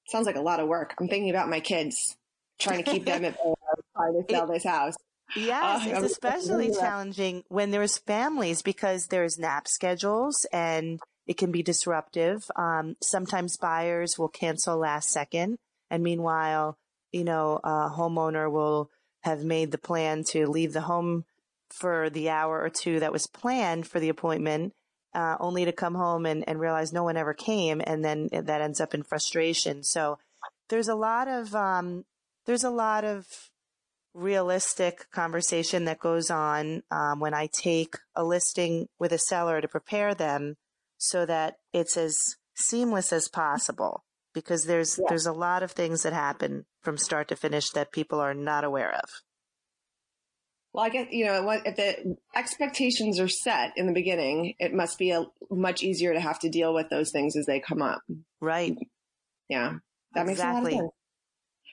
sounds 0.08 0.26
like 0.26 0.36
a 0.36 0.42
lot 0.42 0.60
of 0.60 0.68
work. 0.68 0.96
I'm 1.00 1.08
thinking 1.08 1.30
about 1.30 1.50
my 1.50 1.60
kids, 1.60 2.18
trying 2.60 2.84
to 2.84 2.92
keep 2.92 3.06
them 3.06 3.26
at 3.26 3.38
trying 3.96 4.14
to 4.14 4.24
sell 4.30 4.48
this 4.48 4.64
house. 4.64 4.96
Yes, 5.36 5.86
uh, 5.86 5.90
it's 5.90 6.14
especially 6.14 6.72
challenging 6.72 7.44
when 7.50 7.70
there's 7.70 8.00
families 8.00 8.64
because 8.64 9.08
there's 9.08 9.38
nap 9.38 9.68
schedules 9.68 10.48
and 10.52 11.00
it 11.28 11.38
can 11.38 11.52
be 11.52 11.62
disruptive. 11.62 12.44
Um, 12.56 12.96
sometimes 13.04 13.58
buyers 13.58 14.18
will 14.18 14.30
cancel 14.30 14.78
last 14.78 15.10
second, 15.10 15.58
and 15.92 16.02
meanwhile, 16.04 16.78
you 17.12 17.24
know, 17.24 17.60
a 17.64 17.90
homeowner 17.90 18.52
will 18.52 18.90
have 19.22 19.44
made 19.44 19.72
the 19.72 19.78
plan 19.78 20.24
to 20.24 20.48
leave 20.48 20.74
the 20.74 20.82
home 20.82 21.26
for 21.70 22.10
the 22.10 22.30
hour 22.30 22.62
or 22.62 22.70
two 22.70 23.00
that 23.00 23.12
was 23.12 23.28
planned 23.28 23.88
for 23.88 24.00
the 24.00 24.10
appointment 24.10 24.74
uh, 25.14 25.36
only 25.40 25.66
to 25.66 25.72
come 25.72 25.96
home 25.96 26.26
and, 26.26 26.44
and 26.48 26.60
realize 26.60 26.94
no 26.94 27.04
one 27.04 27.18
ever 27.18 27.34
came, 27.34 27.82
and 27.86 28.04
then 28.04 28.30
that 28.32 28.62
ends 28.62 28.80
up 28.80 28.94
in 28.94 29.04
frustration. 29.04 29.84
So 29.84 30.20
there's 30.70 30.88
a 30.88 30.96
lot 30.96 31.28
of 31.28 31.56
um, 31.56 32.06
there's 32.46 32.64
a 32.64 32.70
lot 32.70 33.04
of 33.04 33.26
realistic 34.14 35.10
conversation 35.12 35.86
that 35.86 36.00
goes 36.00 36.30
on 36.30 36.84
um, 36.92 37.20
when 37.20 37.34
I 37.34 37.48
take 37.48 37.96
a 38.16 38.24
listing 38.24 38.88
with 39.00 39.12
a 39.12 39.18
seller 39.18 39.62
to 39.62 39.68
prepare 39.68 40.14
them 40.14 40.58
so 40.98 41.26
that 41.26 41.58
it's 41.74 41.96
as 41.96 42.18
seamless 42.56 43.14
as 43.14 43.30
possible. 43.30 44.04
Because 44.34 44.66
there's 44.66 44.98
Yeah. 44.98 45.06
there's 45.10 45.26
a 45.26 45.34
lot 45.34 45.64
of 45.64 45.72
things 45.72 46.04
that 46.04 46.14
happen 46.14 46.66
from 46.82 46.98
start 46.98 47.28
to 47.30 47.36
finish 47.36 47.70
that 47.72 47.92
people 47.92 48.20
are 48.20 48.34
not 48.34 48.64
aware 48.64 48.94
of. 48.94 49.10
Well, 50.72 50.86
I 50.86 50.90
get, 50.90 51.12
you 51.12 51.26
know, 51.26 51.42
what- 51.44 51.66
if 51.66 51.76
the 51.78 52.16
expectations 52.36 53.20
are 53.20 53.28
set 53.28 53.72
in 53.76 53.88
the 53.88 53.94
beginning, 53.94 54.54
it 54.60 54.72
must 54.74 55.00
be 55.00 55.10
a 55.12 55.26
much 55.50 55.82
easier 55.82 56.14
to 56.14 56.20
have 56.20 56.38
to 56.40 56.50
deal 56.50 56.74
with 56.76 56.90
those 56.90 57.12
things 57.12 57.36
as 57.36 57.46
they 57.48 57.60
come 57.60 57.82
up. 57.82 58.02
Right. 58.40 58.78
Yeah. 59.48 59.80
That 60.14 60.28
makes 60.28 60.40
a 60.40 60.44
lot 60.44 60.50
Exactly. 60.58 60.74
of 60.74 60.80
sense. 60.80 60.92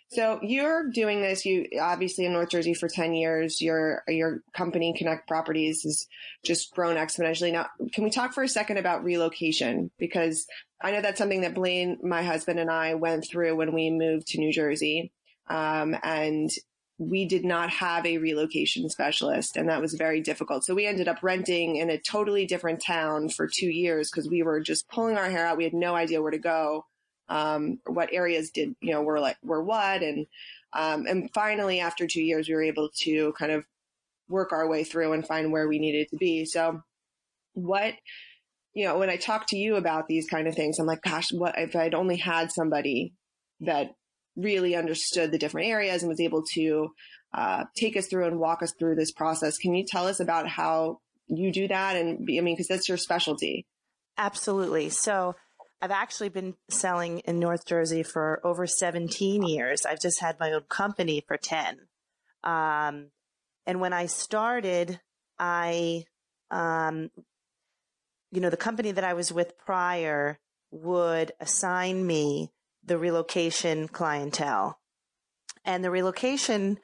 So 0.08 0.38
you're 0.42 0.88
doing 0.90 1.20
this, 1.20 1.44
you 1.44 1.66
obviously 1.80 2.26
in 2.26 2.32
North 2.32 2.50
Jersey 2.50 2.74
for 2.74 2.88
10 2.88 3.14
years, 3.14 3.60
your, 3.60 4.02
your 4.06 4.42
company 4.54 4.94
Knecht 4.96 5.26
Properties 5.26 5.82
has 5.82 6.06
just 6.44 6.72
grown 6.72 6.94
exponentially. 6.94 7.52
Now, 7.52 7.66
can 7.92 8.04
we 8.04 8.10
talk 8.10 8.32
for 8.32 8.44
a 8.44 8.48
second 8.48 8.76
about 8.76 9.02
relocation? 9.02 9.90
Because 9.98 10.46
I 10.80 10.92
know 10.92 11.02
that's 11.02 11.18
something 11.18 11.40
that 11.40 11.54
Blaine, 11.54 11.98
my 12.04 12.22
husband 12.22 12.60
and 12.60 12.70
I 12.70 12.94
went 12.94 13.26
through 13.28 13.56
when 13.56 13.74
we 13.74 13.90
moved 13.90 14.28
to 14.28 14.38
New 14.38 14.52
Jersey. 14.52 15.12
Um, 15.48 15.96
and 16.02 16.50
we 16.98 17.26
did 17.26 17.44
not 17.44 17.68
have 17.70 18.06
a 18.06 18.18
relocation 18.18 18.88
specialist 18.88 19.56
and 19.56 19.68
that 19.68 19.82
was 19.82 19.94
very 19.94 20.20
difficult. 20.20 20.64
So 20.64 20.74
we 20.74 20.86
ended 20.86 21.08
up 21.08 21.22
renting 21.22 21.76
in 21.76 21.90
a 21.90 21.98
totally 21.98 22.46
different 22.46 22.82
town 22.82 23.28
for 23.28 23.46
two 23.46 23.68
years 23.68 24.10
because 24.10 24.30
we 24.30 24.42
were 24.42 24.60
just 24.60 24.88
pulling 24.88 25.18
our 25.18 25.28
hair 25.28 25.46
out. 25.46 25.58
We 25.58 25.64
had 25.64 25.74
no 25.74 25.94
idea 25.94 26.22
where 26.22 26.30
to 26.30 26.38
go 26.38 26.86
um, 27.28 27.80
what 27.86 28.12
areas 28.12 28.50
did 28.50 28.74
you 28.80 28.92
know 28.92 29.02
were 29.02 29.20
like 29.20 29.36
were 29.42 29.62
what. 29.62 30.02
And 30.02 30.26
um, 30.72 31.06
and 31.06 31.30
finally 31.32 31.80
after 31.80 32.06
two 32.06 32.22
years 32.22 32.48
we 32.48 32.54
were 32.54 32.62
able 32.62 32.90
to 33.02 33.32
kind 33.38 33.52
of 33.52 33.64
work 34.28 34.52
our 34.52 34.68
way 34.68 34.84
through 34.84 35.12
and 35.12 35.26
find 35.26 35.52
where 35.52 35.68
we 35.68 35.78
needed 35.78 36.08
to 36.10 36.16
be. 36.16 36.44
So 36.44 36.82
what 37.54 37.94
you 38.74 38.84
know 38.84 38.98
when 38.98 39.08
i 39.08 39.16
talk 39.16 39.46
to 39.46 39.56
you 39.56 39.76
about 39.76 40.08
these 40.08 40.28
kind 40.28 40.46
of 40.46 40.54
things 40.54 40.78
i'm 40.78 40.84
like 40.84 41.00
gosh 41.00 41.32
what 41.32 41.54
if 41.56 41.74
i'd 41.74 41.94
only 41.94 42.16
had 42.16 42.52
somebody 42.52 43.14
that 43.60 43.94
really 44.36 44.76
understood 44.76 45.32
the 45.32 45.38
different 45.38 45.68
areas 45.68 46.02
and 46.02 46.10
was 46.10 46.20
able 46.20 46.42
to 46.52 46.90
uh, 47.32 47.64
take 47.74 47.96
us 47.96 48.06
through 48.06 48.26
and 48.26 48.38
walk 48.38 48.62
us 48.62 48.72
through 48.78 48.94
this 48.94 49.12
process? 49.12 49.58
Can 49.58 49.74
you 49.74 49.84
tell 49.84 50.06
us 50.06 50.20
about 50.20 50.48
how 50.48 51.00
you 51.26 51.50
do 51.52 51.68
that? 51.68 51.96
And 51.96 52.20
i 52.22 52.40
mean 52.40 52.54
because 52.54 52.68
that's 52.68 52.88
your 52.88 52.98
specialty. 52.98 53.66
Absolutely. 54.18 54.88
So 54.88 55.34
I've 55.86 55.92
actually 55.92 56.30
been 56.30 56.56
selling 56.68 57.20
in 57.20 57.38
North 57.38 57.64
Jersey 57.64 58.02
for 58.02 58.40
over 58.42 58.66
17 58.66 59.44
years. 59.44 59.86
I've 59.86 60.00
just 60.00 60.18
had 60.18 60.40
my 60.40 60.50
own 60.50 60.62
company 60.62 61.22
for 61.28 61.36
10. 61.36 61.78
Um, 62.42 63.12
and 63.66 63.80
when 63.80 63.92
I 63.92 64.06
started, 64.06 64.98
I, 65.38 66.06
um, 66.50 67.12
you 68.32 68.40
know, 68.40 68.50
the 68.50 68.56
company 68.56 68.90
that 68.90 69.04
I 69.04 69.14
was 69.14 69.30
with 69.30 69.56
prior 69.58 70.40
would 70.72 71.30
assign 71.38 72.04
me 72.04 72.50
the 72.82 72.98
relocation 72.98 73.86
clientele. 73.86 74.80
And 75.64 75.84
the 75.84 75.92
relocation 75.92 76.80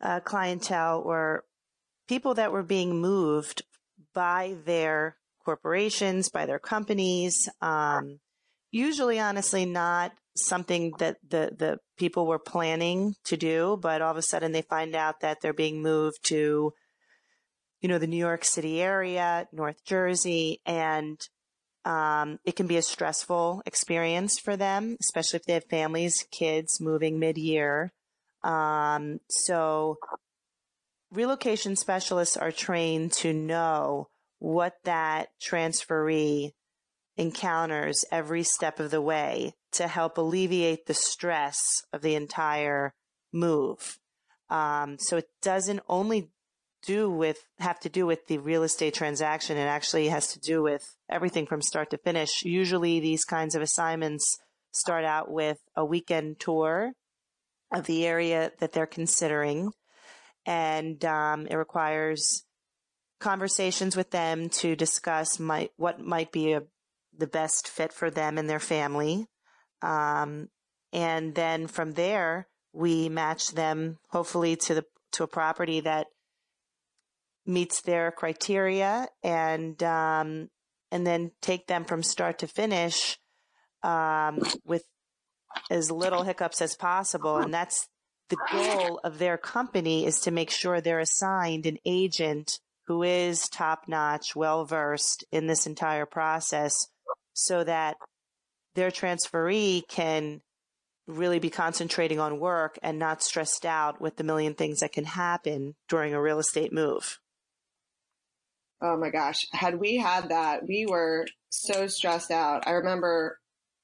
uh, 0.00 0.20
clientele 0.20 1.02
were 1.02 1.42
people 2.06 2.34
that 2.34 2.52
were 2.52 2.62
being 2.62 3.00
moved 3.00 3.64
by 4.14 4.54
their 4.64 5.16
corporations, 5.44 6.28
by 6.28 6.46
their 6.46 6.60
companies. 6.60 7.48
Um, 7.60 8.20
usually, 8.76 9.18
honestly, 9.18 9.64
not 9.64 10.12
something 10.36 10.92
that 10.98 11.16
the, 11.26 11.52
the 11.56 11.78
people 11.96 12.26
were 12.26 12.38
planning 12.38 13.14
to 13.24 13.36
do, 13.36 13.78
but 13.80 14.02
all 14.02 14.10
of 14.10 14.16
a 14.16 14.22
sudden 14.22 14.52
they 14.52 14.62
find 14.62 14.94
out 14.94 15.20
that 15.20 15.38
they're 15.40 15.54
being 15.54 15.82
moved 15.82 16.18
to, 16.24 16.72
you 17.80 17.88
know, 17.88 17.98
the 17.98 18.06
New 18.06 18.18
York 18.18 18.44
City 18.44 18.82
area, 18.82 19.46
North 19.52 19.82
Jersey, 19.84 20.60
and 20.66 21.18
um, 21.84 22.38
it 22.44 22.56
can 22.56 22.66
be 22.66 22.76
a 22.76 22.82
stressful 22.82 23.62
experience 23.64 24.38
for 24.38 24.56
them, 24.56 24.96
especially 25.00 25.38
if 25.38 25.46
they 25.46 25.54
have 25.54 25.64
families, 25.70 26.26
kids 26.30 26.80
moving 26.80 27.18
mid 27.18 27.38
year. 27.38 27.92
Um, 28.42 29.20
so 29.30 29.96
relocation 31.10 31.76
specialists 31.76 32.36
are 32.36 32.52
trained 32.52 33.12
to 33.12 33.32
know 33.32 34.08
what 34.38 34.74
that 34.84 35.28
transferee 35.42 36.50
encounters 37.16 38.04
every 38.12 38.42
step 38.42 38.78
of 38.78 38.90
the 38.90 39.00
way 39.00 39.54
to 39.72 39.88
help 39.88 40.18
alleviate 40.18 40.86
the 40.86 40.94
stress 40.94 41.58
of 41.92 42.02
the 42.02 42.14
entire 42.14 42.94
move. 43.32 43.98
Um, 44.48 44.98
so 44.98 45.16
it 45.16 45.28
doesn't 45.42 45.80
only 45.88 46.30
do 46.86 47.10
with 47.10 47.38
have 47.58 47.80
to 47.80 47.88
do 47.88 48.06
with 48.06 48.26
the 48.26 48.38
real 48.38 48.62
estate 48.62 48.94
transaction. 48.94 49.56
It 49.56 49.62
actually 49.62 50.08
has 50.08 50.28
to 50.28 50.40
do 50.40 50.62
with 50.62 50.82
everything 51.10 51.46
from 51.46 51.60
start 51.62 51.90
to 51.90 51.98
finish. 51.98 52.44
Usually, 52.44 53.00
these 53.00 53.24
kinds 53.24 53.54
of 53.54 53.62
assignments 53.62 54.38
start 54.72 55.04
out 55.04 55.30
with 55.30 55.58
a 55.74 55.84
weekend 55.84 56.38
tour 56.38 56.92
of 57.74 57.86
the 57.86 58.06
area 58.06 58.52
that 58.60 58.72
they're 58.72 58.86
considering, 58.86 59.72
and 60.44 61.04
um, 61.04 61.46
it 61.48 61.56
requires 61.56 62.44
conversations 63.18 63.96
with 63.96 64.10
them 64.10 64.48
to 64.50 64.76
discuss 64.76 65.40
might, 65.40 65.72
what 65.76 65.98
might 65.98 66.30
be 66.30 66.52
a, 66.52 66.62
the 67.18 67.26
best 67.26 67.68
fit 67.68 67.92
for 67.92 68.10
them 68.10 68.38
and 68.38 68.48
their 68.48 68.60
family. 68.60 69.26
Um, 69.82 70.48
and 70.92 71.34
then 71.34 71.66
from 71.66 71.92
there, 71.92 72.48
we 72.72 73.08
match 73.08 73.52
them 73.52 73.98
hopefully 74.10 74.56
to 74.56 74.74
the 74.74 74.84
to 75.12 75.24
a 75.24 75.28
property 75.28 75.80
that 75.80 76.08
meets 77.46 77.80
their 77.80 78.10
criteria, 78.10 79.08
and 79.22 79.82
um, 79.82 80.48
and 80.90 81.06
then 81.06 81.30
take 81.40 81.66
them 81.66 81.84
from 81.84 82.02
start 82.02 82.38
to 82.40 82.46
finish 82.46 83.18
um, 83.82 84.40
with 84.64 84.84
as 85.70 85.90
little 85.90 86.22
hiccups 86.22 86.60
as 86.60 86.76
possible. 86.76 87.38
And 87.38 87.52
that's 87.52 87.88
the 88.28 88.36
goal 88.50 89.00
of 89.04 89.18
their 89.18 89.38
company 89.38 90.04
is 90.04 90.20
to 90.20 90.30
make 90.30 90.50
sure 90.50 90.80
they're 90.80 90.98
assigned 90.98 91.66
an 91.66 91.78
agent 91.86 92.58
who 92.86 93.02
is 93.02 93.48
top 93.48 93.84
notch, 93.88 94.36
well 94.36 94.64
versed 94.64 95.24
in 95.32 95.46
this 95.46 95.66
entire 95.66 96.06
process 96.06 96.88
so 97.36 97.62
that 97.62 97.96
their 98.74 98.90
transferee 98.90 99.82
can 99.88 100.40
really 101.06 101.38
be 101.38 101.50
concentrating 101.50 102.18
on 102.18 102.40
work 102.40 102.78
and 102.82 102.98
not 102.98 103.22
stressed 103.22 103.64
out 103.64 104.00
with 104.00 104.16
the 104.16 104.24
million 104.24 104.54
things 104.54 104.80
that 104.80 104.92
can 104.92 105.04
happen 105.04 105.74
during 105.88 106.14
a 106.14 106.20
real 106.20 106.38
estate 106.38 106.72
move. 106.72 107.18
Oh 108.82 108.96
my 108.96 109.10
gosh. 109.10 109.46
Had 109.52 109.78
we 109.78 109.96
had 109.96 110.30
that, 110.30 110.66
we 110.66 110.86
were 110.88 111.26
so 111.50 111.86
stressed 111.86 112.30
out. 112.30 112.66
I 112.66 112.72
remember 112.72 113.38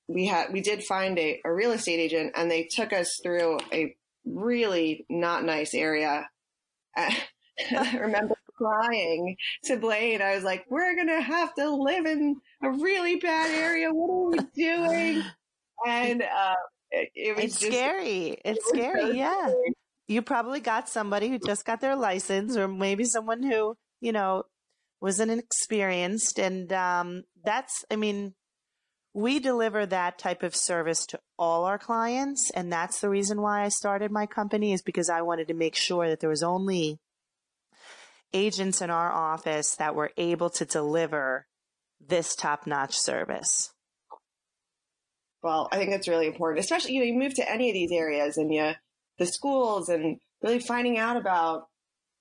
we 0.09 0.27
had, 0.27 0.53
we 0.53 0.63
did 0.63 0.83
find 0.83 1.19
a, 1.19 1.41
a 1.45 1.53
real 1.53 1.73
estate 1.73 2.01
agent 2.01 2.33
and 2.35 2.51
they 2.51 2.65
took 2.65 2.93
us 2.93 3.21
through 3.23 3.59
a 3.73 3.95
really 4.25 5.07
not 5.09 5.45
nice 5.45 5.75
area. 5.75 6.29
I 6.97 7.17
remember 7.99 8.35
crying 8.63 9.37
to 9.65 9.77
Blaine. 9.77 10.23
I 10.23 10.35
was 10.35 10.45
like, 10.45 10.65
we're 10.71 10.95
going 10.95 11.09
to 11.09 11.21
have 11.21 11.55
to 11.55 11.71
live 11.71 12.07
in 12.07 12.37
a 12.63 12.71
really 12.71 13.17
bad 13.17 13.51
area. 13.51 13.89
What 13.93 14.11
are 14.11 14.31
we 14.31 14.39
doing? 14.55 15.23
And, 15.85 16.23
uh, 16.23 16.55
it, 16.93 17.09
it 17.17 17.35
was 17.35 17.45
It's 17.47 17.59
just, 17.59 17.73
scary. 17.73 18.39
It's 18.45 18.45
it 18.45 18.53
was 18.53 18.69
scary. 18.69 19.01
so 19.01 19.11
Yeah. 19.17 19.47
scary. 19.49 19.73
You 20.07 20.23
probably 20.23 20.61
got 20.61 20.89
somebody 20.89 21.29
who 21.29 21.41
just 21.41 21.65
got 21.65 21.81
their 21.81 21.97
license 21.97 22.57
or 22.57 22.69
maybe 22.69 23.03
someone 23.05 23.43
who, 23.43 23.75
you 24.01 24.13
know, 24.13 24.45
wasn't 25.01 25.33
experienced. 25.33 26.39
And 26.39 26.73
um, 26.73 27.25
that's, 27.45 27.85
I 27.91 27.97
mean, 27.97 28.35
we 29.13 29.41
deliver 29.41 29.87
that 29.87 30.19
type 30.19 30.45
of 30.45 30.55
service 30.55 31.05
to 31.07 31.19
all 31.37 31.65
our 31.65 31.79
clients. 31.79 32.51
And 32.55 32.73
that's 32.73 33.01
the 33.01 33.09
reason 33.09 33.41
why 33.43 33.65
I 33.65 33.69
started 33.71 34.13
my 34.13 34.27
company 34.27 34.73
is 34.73 34.83
because 34.83 35.11
I 35.11 35.23
wanted 35.23 35.49
to 35.49 35.55
make 35.55 35.75
sure 35.75 36.09
that 36.09 36.21
there 36.21 36.31
was 36.31 36.45
only 36.45 37.01
agents 38.35 38.81
in 38.81 38.91
our 38.91 39.11
office 39.11 39.77
that 39.77 39.95
were 39.95 40.11
able 40.17 40.51
to 40.51 40.65
deliver 40.65 41.47
this 42.01 42.35
top 42.35 42.67
notch 42.67 42.99
service. 42.99 43.73
Well, 45.43 45.69
I 45.73 45.77
think 45.77 45.91
that's 45.91 46.09
really 46.09 46.27
important, 46.27 46.61
especially, 46.61 46.93
you 46.95 47.01
know, 47.01 47.07
you 47.07 47.15
move 47.15 47.35
to 47.35 47.51
any 47.51 47.69
of 47.69 47.75
these 47.75 47.91
areas 47.93 48.37
and 48.37 48.53
you, 48.53 48.73
the 49.19 49.27
schools 49.27 49.89
and 49.89 50.19
really 50.41 50.61
finding 50.61 50.99
out 50.99 51.17
about, 51.17 51.65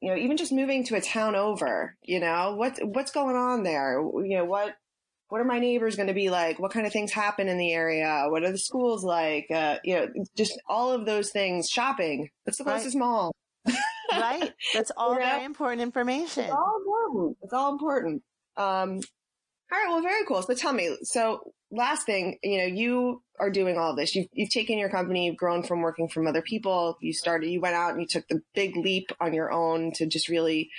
you 0.01 0.09
know, 0.09 0.17
even 0.17 0.37
just 0.37 0.51
moving 0.51 0.83
to 0.85 0.95
a 0.95 1.01
town 1.01 1.35
over, 1.35 1.95
you 2.01 2.19
know, 2.19 2.55
what, 2.55 2.79
what's 2.81 3.11
going 3.11 3.35
on 3.35 3.61
there? 3.63 4.01
You 4.01 4.37
know, 4.37 4.45
what, 4.45 4.75
what 5.29 5.39
are 5.39 5.45
my 5.45 5.59
neighbors 5.59 5.95
going 5.95 6.07
to 6.07 6.13
be 6.15 6.29
like? 6.31 6.59
What 6.59 6.71
kind 6.71 6.87
of 6.87 6.91
things 6.91 7.11
happen 7.11 7.47
in 7.47 7.57
the 7.57 7.71
area? 7.71 8.25
What 8.27 8.43
are 8.43 8.51
the 8.51 8.57
schools 8.57 9.03
like? 9.03 9.45
Uh, 9.51 9.77
you 9.83 9.95
know, 9.95 10.07
just 10.35 10.59
all 10.67 10.91
of 10.91 11.05
those 11.05 11.31
things. 11.31 11.69
Shopping. 11.69 12.29
What's 12.43 12.57
the 12.57 12.63
Right. 12.63 12.73
closest 12.73 12.97
mall? 12.97 13.31
Right? 14.11 14.53
That's 14.73 14.91
all 14.97 15.13
You 15.13 15.19
know? 15.19 15.25
very 15.25 15.45
important 15.45 15.81
information. 15.81 16.43
It's 16.43 16.53
all 16.53 16.77
important. 16.77 17.37
It's 17.41 17.53
all 17.53 17.71
important. 17.71 18.23
Um, 18.57 18.99
all 19.71 19.79
right. 19.79 19.87
Well, 19.87 20.01
very 20.01 20.25
cool. 20.25 20.41
So 20.41 20.53
tell 20.53 20.73
me, 20.73 20.97
so 21.03 21.53
last 21.71 22.05
thing, 22.05 22.37
you 22.43 22.57
know, 22.57 22.65
you 22.65 23.23
are 23.39 23.49
doing 23.49 23.77
all 23.77 23.95
this. 23.95 24.15
You've, 24.15 24.27
you've 24.33 24.49
taken 24.49 24.77
your 24.77 24.89
company, 24.89 25.25
you've 25.25 25.37
grown 25.37 25.63
from 25.63 25.81
working 25.81 26.09
from 26.09 26.27
other 26.27 26.41
people. 26.41 26.97
You 27.01 27.13
started, 27.13 27.49
you 27.49 27.61
went 27.61 27.75
out 27.75 27.91
and 27.91 28.01
you 28.01 28.07
took 28.07 28.27
the 28.27 28.41
big 28.53 28.75
leap 28.75 29.11
on 29.19 29.33
your 29.33 29.51
own 29.51 29.91
to 29.93 30.05
just 30.05 30.27
really 30.27 30.69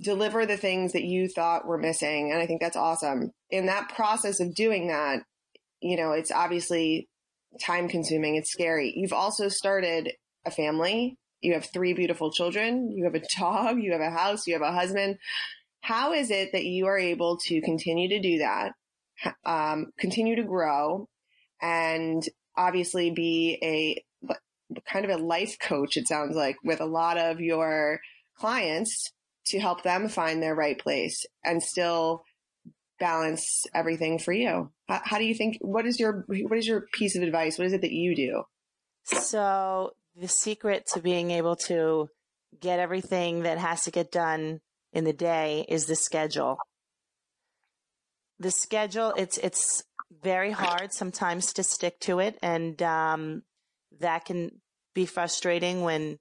deliver 0.00 0.46
the 0.46 0.56
things 0.56 0.92
that 0.92 1.04
you 1.04 1.28
thought 1.28 1.66
were 1.66 1.78
missing. 1.78 2.30
And 2.32 2.40
I 2.40 2.46
think 2.46 2.60
that's 2.60 2.76
awesome. 2.76 3.32
In 3.50 3.66
that 3.66 3.88
process 3.94 4.40
of 4.40 4.54
doing 4.54 4.88
that, 4.88 5.22
you 5.80 5.96
know, 5.96 6.12
it's 6.12 6.30
obviously 6.32 7.08
time 7.60 7.88
consuming. 7.88 8.36
It's 8.36 8.50
scary. 8.50 8.92
You've 8.96 9.12
also 9.12 9.48
started 9.48 10.12
a 10.44 10.50
family. 10.50 11.16
You 11.44 11.52
have 11.54 11.66
three 11.66 11.92
beautiful 11.92 12.32
children. 12.32 12.90
You 12.90 13.04
have 13.04 13.14
a 13.14 13.22
dog. 13.38 13.78
You 13.78 13.92
have 13.92 14.00
a 14.00 14.10
house. 14.10 14.46
You 14.46 14.54
have 14.54 14.62
a 14.62 14.72
husband. 14.72 15.18
How 15.82 16.14
is 16.14 16.30
it 16.30 16.52
that 16.52 16.64
you 16.64 16.86
are 16.86 16.98
able 16.98 17.36
to 17.44 17.60
continue 17.60 18.08
to 18.08 18.18
do 18.18 18.38
that, 18.38 18.72
um, 19.44 19.92
continue 19.98 20.36
to 20.36 20.42
grow, 20.42 21.06
and 21.60 22.26
obviously 22.56 23.10
be 23.10 23.58
a 23.62 24.02
kind 24.90 25.04
of 25.04 25.10
a 25.10 25.22
life 25.22 25.58
coach? 25.60 25.98
It 25.98 26.08
sounds 26.08 26.34
like 26.34 26.56
with 26.64 26.80
a 26.80 26.86
lot 26.86 27.18
of 27.18 27.40
your 27.40 28.00
clients 28.38 29.12
to 29.48 29.60
help 29.60 29.82
them 29.82 30.08
find 30.08 30.42
their 30.42 30.54
right 30.54 30.78
place 30.78 31.26
and 31.44 31.62
still 31.62 32.24
balance 32.98 33.66
everything 33.74 34.18
for 34.18 34.32
you. 34.32 34.70
How, 34.88 35.02
how, 35.04 35.18
do 35.18 35.24
you 35.24 35.34
think? 35.34 35.58
What 35.60 35.84
is 35.84 36.00
your 36.00 36.24
what 36.26 36.58
is 36.58 36.66
your 36.66 36.86
piece 36.94 37.14
of 37.14 37.22
advice? 37.22 37.58
What 37.58 37.66
is 37.66 37.74
it 37.74 37.82
that 37.82 37.92
you 37.92 38.16
do? 38.16 38.44
So 39.04 39.92
the 40.16 40.28
secret 40.28 40.86
to 40.92 41.00
being 41.00 41.30
able 41.30 41.56
to 41.56 42.08
get 42.60 42.78
everything 42.78 43.42
that 43.42 43.58
has 43.58 43.82
to 43.82 43.90
get 43.90 44.12
done 44.12 44.60
in 44.92 45.04
the 45.04 45.12
day 45.12 45.64
is 45.68 45.86
the 45.86 45.96
schedule. 45.96 46.58
The 48.38 48.50
schedule 48.50 49.12
it's 49.16 49.38
it's 49.38 49.82
very 50.22 50.50
hard 50.50 50.92
sometimes 50.92 51.52
to 51.54 51.62
stick 51.62 51.98
to 52.00 52.20
it, 52.20 52.38
and 52.42 52.80
um, 52.82 53.42
that 54.00 54.24
can 54.24 54.60
be 54.94 55.06
frustrating 55.06 55.82
when 55.82 56.18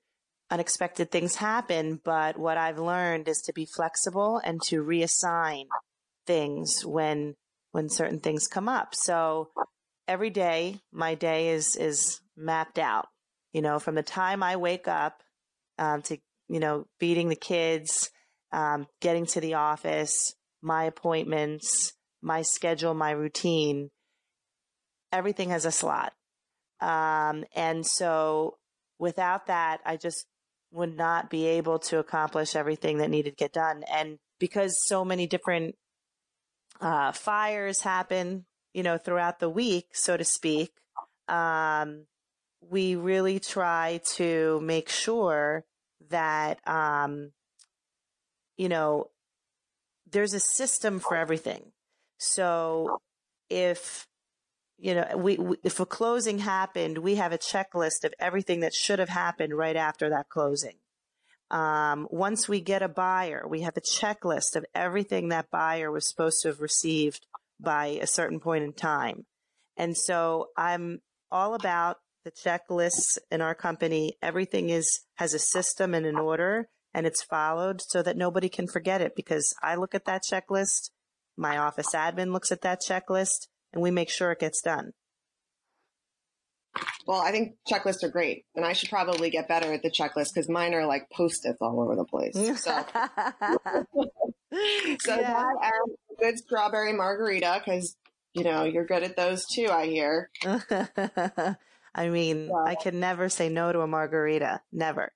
unexpected 0.50 1.12
things 1.12 1.36
happen. 1.36 2.00
But 2.04 2.38
what 2.38 2.58
I've 2.58 2.80
learned 2.80 3.28
is 3.28 3.42
to 3.42 3.54
be 3.54 3.66
flexible 3.66 4.42
and 4.44 4.62
to 4.64 4.84
reassign 4.84 5.66
things 6.26 6.86
when 6.86 7.36
when 7.72 7.90
certain 7.90 8.20
things 8.20 8.48
come 8.48 8.70
up. 8.70 8.96
So 8.96 9.50
every 10.08 10.30
day, 10.30 10.80
my 10.92 11.16
day 11.16 11.50
is 11.50 11.76
is 11.76 12.22
mapped 12.36 12.80
out. 12.80 13.08
You 13.54 13.62
know, 13.62 13.80
from 13.80 13.96
the 13.96 14.04
time 14.04 14.44
I 14.44 14.56
wake 14.56 14.88
up 14.88 15.22
um, 15.78 16.02
to 16.04 16.18
you 16.50 16.60
know 16.60 16.86
feeding 17.00 17.30
the 17.30 17.36
kids, 17.36 18.12
um, 18.52 18.88
getting 19.02 19.26
to 19.28 19.42
the 19.42 19.56
office, 19.56 20.34
my 20.62 20.86
appointments, 20.86 21.94
my 22.22 22.42
schedule, 22.42 22.94
my 22.94 23.12
routine. 23.12 23.90
Everything 25.12 25.50
has 25.50 25.66
a 25.66 25.72
slot, 25.72 26.14
um, 26.82 27.46
and 27.56 27.86
so 27.86 28.58
without 29.00 29.48
that, 29.48 29.80
I 29.86 29.98
just 29.98 30.26
would 30.72 30.98
not 30.98 31.30
be 31.30 31.46
able 31.46 31.78
to 31.78 32.00
accomplish 32.00 32.56
everything 32.56 32.98
that 32.98 33.10
needed 33.10 33.32
to 33.32 33.36
get 33.36 33.54
done. 33.54 33.84
And 33.94 34.18
because 34.40 34.76
so 34.88 35.06
many 35.06 35.28
different 35.28 35.76
uh, 36.82 37.12
fires 37.12 37.82
happen, 37.82 38.46
you 38.74 38.82
know, 38.82 38.98
throughout 38.98 39.40
the 39.40 39.50
week, 39.50 39.86
so 39.94 40.18
to 40.18 40.24
speak, 40.24 40.72
um, 41.28 42.06
we 42.70 42.96
really 42.96 43.40
try 43.40 44.02
to 44.16 44.60
make 44.62 44.90
sure 44.90 45.66
that, 46.10 46.60
um, 46.68 47.32
you 48.58 48.70
know, 48.70 49.10
there's 50.12 50.34
a 50.34 50.40
system 50.40 51.00
for 51.00 51.16
everything. 51.16 51.72
So 52.18 53.02
if, 53.50 54.08
you 54.78 54.96
know, 54.96 55.18
we, 55.18 55.38
we, 55.38 55.58
if 55.64 55.80
a 55.80 55.86
closing 55.86 56.40
happened, 56.40 57.00
we 57.00 57.16
have 57.16 57.32
a 57.32 57.38
checklist 57.38 58.04
of 58.04 58.14
everything 58.20 58.62
that 58.62 58.74
should 58.74 59.00
have 59.00 59.10
happened 59.10 59.58
right 59.58 59.76
after 59.76 60.10
that 60.10 60.30
closing. 60.30 60.76
Um, 61.52 62.08
once 62.10 62.50
we 62.50 62.62
get 62.62 62.82
a 62.82 62.88
buyer, 62.88 63.46
we 63.48 63.62
have 63.62 63.78
a 63.78 63.82
checklist 63.82 64.56
of 64.56 64.66
everything 64.74 65.30
that 65.30 65.52
buyer 65.52 65.92
was 65.92 66.08
supposed 66.08 66.42
to 66.42 66.48
have 66.48 66.62
received 66.62 67.28
by 67.60 67.88
a 68.02 68.08
certain 68.08 68.40
point 68.40 68.64
in 68.64 68.74
time. 68.74 69.26
And 69.78 69.98
so 69.98 70.50
I'm 70.58 71.02
all 71.32 71.54
about 71.54 71.98
the 72.24 72.32
checklists 72.32 73.18
in 73.32 73.42
our 73.42 73.56
company. 73.56 74.18
Everything 74.22 74.70
is, 74.70 75.02
has 75.16 75.34
a 75.34 75.40
system 75.40 75.94
and 75.94 76.06
an 76.06 76.18
order 76.18 76.68
and 76.94 77.08
it's 77.08 77.24
followed 77.24 77.82
so 77.82 78.02
that 78.04 78.18
nobody 78.18 78.50
can 78.50 78.68
forget 78.68 79.02
it 79.02 79.16
because 79.16 79.56
I 79.64 79.76
look 79.76 79.96
at 79.96 80.06
that 80.06 80.22
checklist. 80.30 80.92
My 81.36 81.58
office 81.58 81.94
admin 81.96 82.32
looks 82.32 82.52
at 82.52 82.62
that 82.62 82.82
checklist 82.88 83.48
and 83.74 83.82
we 83.82 83.92
make 83.92 84.10
sure 84.10 84.32
it 84.32 84.40
gets 84.40 84.62
done. 84.62 84.92
Well, 87.06 87.22
I 87.22 87.32
think 87.32 87.56
checklists 87.70 88.04
are 88.04 88.10
great, 88.10 88.46
and 88.56 88.66
I 88.66 88.74
should 88.74 88.90
probably 88.90 89.30
get 89.30 89.48
better 89.48 89.72
at 89.74 89.84
the 89.84 89.92
checklist 89.92 90.34
because 90.34 90.50
mine 90.50 90.74
are 90.74 90.88
like 90.88 91.08
post-its 91.12 91.62
all 91.62 91.80
over 91.80 91.96
the 91.96 92.06
place. 92.06 92.34
So, 92.34 92.46
so 95.00 95.16
yeah. 95.20 95.34
that 95.34 95.56
and 95.62 95.98
good 96.20 96.38
strawberry 96.40 96.94
margarita 96.94 97.62
because 97.64 97.96
you 98.34 98.44
know 98.44 98.64
you're 98.64 98.88
good 98.88 99.04
at 99.04 99.16
those 99.16 99.46
too. 99.46 99.68
I 99.70 99.86
hear. 99.86 100.32
I 101.96 102.10
mean, 102.10 102.48
yeah. 102.48 102.64
I 102.66 102.76
can 102.76 103.00
never 103.00 103.30
say 103.30 103.50
no 103.50 103.72
to 103.72 103.82
a 103.82 103.88
margarita. 103.88 104.62
Never. 104.72 105.12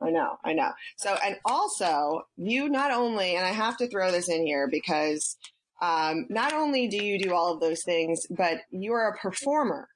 I 0.00 0.10
know, 0.10 0.38
I 0.44 0.52
know. 0.52 0.72
So, 0.96 1.16
and 1.24 1.36
also, 1.44 2.22
you 2.36 2.68
not 2.68 2.92
only, 2.92 3.36
and 3.36 3.44
I 3.44 3.50
have 3.50 3.76
to 3.78 3.88
throw 3.88 4.10
this 4.10 4.28
in 4.28 4.46
here 4.46 4.68
because 4.70 5.36
um, 5.82 6.26
not 6.30 6.52
only 6.52 6.88
do 6.88 7.04
you 7.04 7.18
do 7.18 7.34
all 7.34 7.52
of 7.52 7.60
those 7.60 7.82
things, 7.82 8.26
but 8.30 8.58
you 8.70 8.92
are 8.92 9.10
a 9.10 9.18
performer. 9.18 9.88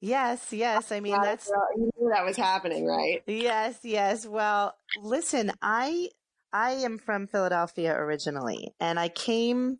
Yes, 0.00 0.52
yes. 0.52 0.92
I 0.92 1.00
mean, 1.00 1.20
that's 1.20 1.48
you 1.48 1.90
knew 1.98 2.10
that 2.14 2.24
was 2.24 2.36
happening, 2.36 2.86
right? 2.86 3.22
Yes, 3.26 3.80
yes. 3.82 4.26
Well, 4.26 4.74
listen, 5.02 5.50
I 5.60 6.10
I 6.52 6.72
am 6.72 6.98
from 6.98 7.26
Philadelphia 7.26 7.96
originally, 7.96 8.74
and 8.78 8.98
I 9.00 9.08
came 9.08 9.78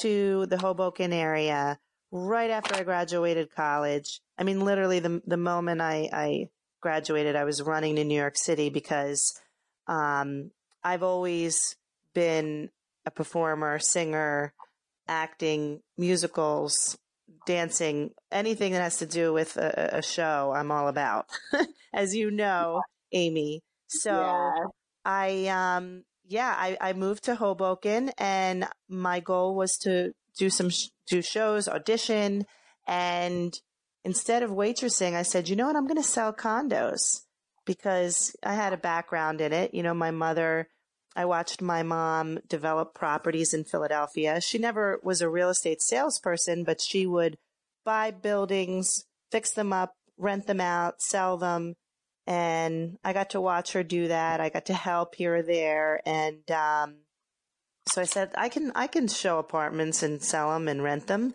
to 0.00 0.46
the 0.46 0.58
Hoboken 0.58 1.14
area 1.14 1.78
right 2.14 2.50
after 2.50 2.76
I 2.76 2.84
graduated 2.84 3.54
college. 3.54 4.20
I 4.38 4.44
mean, 4.44 4.60
literally 4.60 5.00
the 5.00 5.20
the 5.26 5.36
moment 5.36 5.80
I 5.82 6.08
I 6.12 6.48
graduated, 6.80 7.34
I 7.36 7.44
was 7.44 7.60
running 7.60 7.96
to 7.96 8.04
New 8.04 8.18
York 8.18 8.36
City 8.36 8.70
because 8.70 9.38
um, 9.88 10.52
I've 10.82 11.02
always 11.02 11.76
been 12.14 12.70
a 13.04 13.10
performer, 13.10 13.78
singer, 13.78 14.54
acting, 15.08 15.80
musicals, 15.98 16.96
dancing, 17.46 18.10
anything 18.30 18.72
that 18.72 18.82
has 18.82 18.98
to 18.98 19.06
do 19.06 19.32
with 19.32 19.56
a, 19.56 19.96
a 19.98 20.02
show, 20.02 20.52
I'm 20.54 20.70
all 20.70 20.88
about, 20.88 21.26
as 21.92 22.14
you 22.14 22.30
know, 22.30 22.80
Amy. 23.12 23.62
So 23.88 24.12
yeah. 24.12 24.52
I, 25.04 25.46
um, 25.48 26.04
yeah, 26.26 26.54
I, 26.56 26.76
I 26.80 26.92
moved 26.92 27.24
to 27.24 27.34
Hoboken 27.34 28.10
and 28.18 28.66
my 28.88 29.20
goal 29.20 29.54
was 29.54 29.76
to 29.78 30.12
do 30.38 30.50
some, 30.50 30.70
sh- 30.70 30.88
do 31.06 31.22
shows, 31.22 31.68
audition. 31.68 32.46
And 32.86 33.54
instead 34.04 34.42
of 34.42 34.50
waitressing, 34.50 35.14
I 35.14 35.22
said, 35.22 35.48
you 35.48 35.56
know 35.56 35.66
what? 35.66 35.76
I'm 35.76 35.86
going 35.86 36.02
to 36.02 36.08
sell 36.08 36.32
condos 36.32 37.20
because 37.64 38.36
I 38.42 38.54
had 38.54 38.72
a 38.72 38.78
background 38.78 39.40
in 39.40 39.52
it. 39.52 39.74
You 39.74 39.82
know, 39.82 39.94
my 39.94 40.10
mother, 40.10 40.68
I 41.16 41.24
watched 41.24 41.62
my 41.62 41.82
mom 41.82 42.38
develop 42.48 42.94
properties 42.94 43.54
in 43.54 43.64
Philadelphia. 43.64 44.40
She 44.40 44.58
never 44.58 45.00
was 45.02 45.20
a 45.20 45.30
real 45.30 45.50
estate 45.50 45.80
salesperson, 45.80 46.64
but 46.64 46.80
she 46.80 47.06
would 47.06 47.38
buy 47.84 48.10
buildings, 48.10 49.04
fix 49.30 49.52
them 49.52 49.72
up, 49.72 49.92
rent 50.18 50.46
them 50.46 50.60
out, 50.60 51.00
sell 51.00 51.36
them. 51.36 51.74
And 52.26 52.96
I 53.04 53.12
got 53.12 53.30
to 53.30 53.40
watch 53.40 53.72
her 53.72 53.82
do 53.82 54.08
that. 54.08 54.40
I 54.40 54.48
got 54.48 54.66
to 54.66 54.74
help 54.74 55.14
here 55.14 55.36
or 55.36 55.42
there. 55.42 56.00
And, 56.06 56.50
um, 56.50 57.03
so 57.88 58.00
I 58.00 58.04
said, 58.04 58.30
I 58.34 58.48
can, 58.48 58.72
I 58.74 58.86
can 58.86 59.08
show 59.08 59.38
apartments 59.38 60.02
and 60.02 60.22
sell 60.22 60.52
them 60.52 60.68
and 60.68 60.82
rent 60.82 61.06
them. 61.06 61.34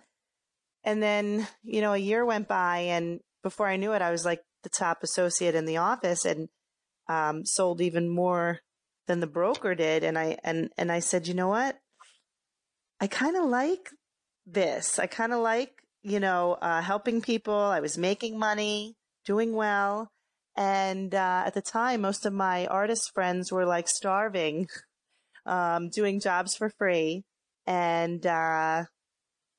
And 0.84 1.04
then, 1.04 1.48
you 1.64 1.82
know, 1.82 1.94
a 1.94 1.98
year 1.98 2.26
went 2.26 2.48
by 2.48 2.80
and 2.80 3.20
before 3.44 3.68
I 3.68 3.78
knew 3.78 3.94
it, 3.94 4.02
I 4.02 4.12
was 4.12 4.26
like 4.26 4.42
the 4.64 4.70
top 4.70 5.04
associate 5.04 5.56
in 5.56 5.66
the 5.66 5.78
office 5.78 6.26
and, 6.26 6.50
um, 7.08 7.46
sold 7.46 7.82
even 7.82 8.10
more 8.10 8.60
than 9.08 9.20
the 9.20 9.28
broker 9.28 9.76
did. 9.76 10.04
And 10.04 10.18
I, 10.18 10.38
and, 10.44 10.70
and 10.78 10.92
I 10.92 11.00
said, 11.00 11.28
you 11.28 11.34
know 11.34 11.48
what? 11.48 11.78
I 13.00 13.08
kind 13.08 13.38
of 13.38 13.46
like 13.46 13.90
this. 14.46 15.00
I 15.00 15.08
kind 15.08 15.34
of 15.34 15.40
like, 15.40 15.72
you 16.04 16.20
know, 16.20 16.54
uh, 16.62 16.82
helping 16.82 17.22
people. 17.22 17.54
I 17.54 17.80
was 17.80 17.98
making 17.98 18.38
money, 18.38 18.96
doing 19.26 19.54
well. 19.54 20.12
And, 20.56 21.14
uh, 21.16 21.44
at 21.46 21.54
the 21.54 21.62
time, 21.62 22.02
most 22.02 22.26
of 22.26 22.34
my 22.34 22.68
artist 22.68 23.12
friends 23.14 23.52
were 23.52 23.66
like 23.66 23.88
starving, 23.88 24.68
um, 25.50 25.90
doing 25.90 26.20
jobs 26.20 26.56
for 26.56 26.70
free. 26.70 27.26
And, 27.66 28.26
uh, 28.26 28.86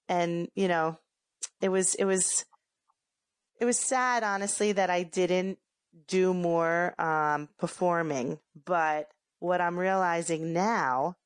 and, 0.08 0.48
you 0.54 0.68
know, 0.68 0.98
it 1.60 1.68
was, 1.68 1.94
it 1.96 2.04
was, 2.04 2.44
it 3.60 3.64
was 3.64 3.78
sad, 3.78 4.22
honestly, 4.22 4.72
that 4.72 4.88
I 4.88 5.02
didn't 5.02 5.58
do 6.06 6.32
more, 6.32 6.94
um, 7.00 7.48
performing, 7.58 8.38
but 8.64 9.08
what 9.40 9.60
I'm 9.60 9.78
realizing 9.78 10.52
now 10.52 11.16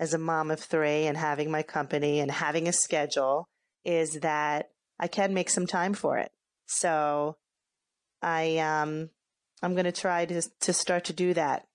as 0.00 0.14
a 0.14 0.18
mom 0.18 0.50
of 0.50 0.60
three 0.60 1.06
and 1.06 1.16
having 1.16 1.50
my 1.50 1.62
company 1.62 2.20
and 2.20 2.30
having 2.30 2.66
a 2.66 2.72
schedule 2.72 3.48
is 3.84 4.20
that 4.20 4.70
I 4.98 5.06
can 5.06 5.34
make 5.34 5.50
some 5.50 5.66
time 5.66 5.94
for 5.94 6.18
it. 6.18 6.32
So 6.66 7.36
I, 8.22 8.58
um, 8.58 9.10
I'm 9.62 9.74
going 9.74 9.84
to 9.84 9.92
try 9.92 10.24
to, 10.24 10.42
to 10.60 10.72
start 10.72 11.04
to 11.04 11.12
do 11.12 11.34
that 11.34 11.66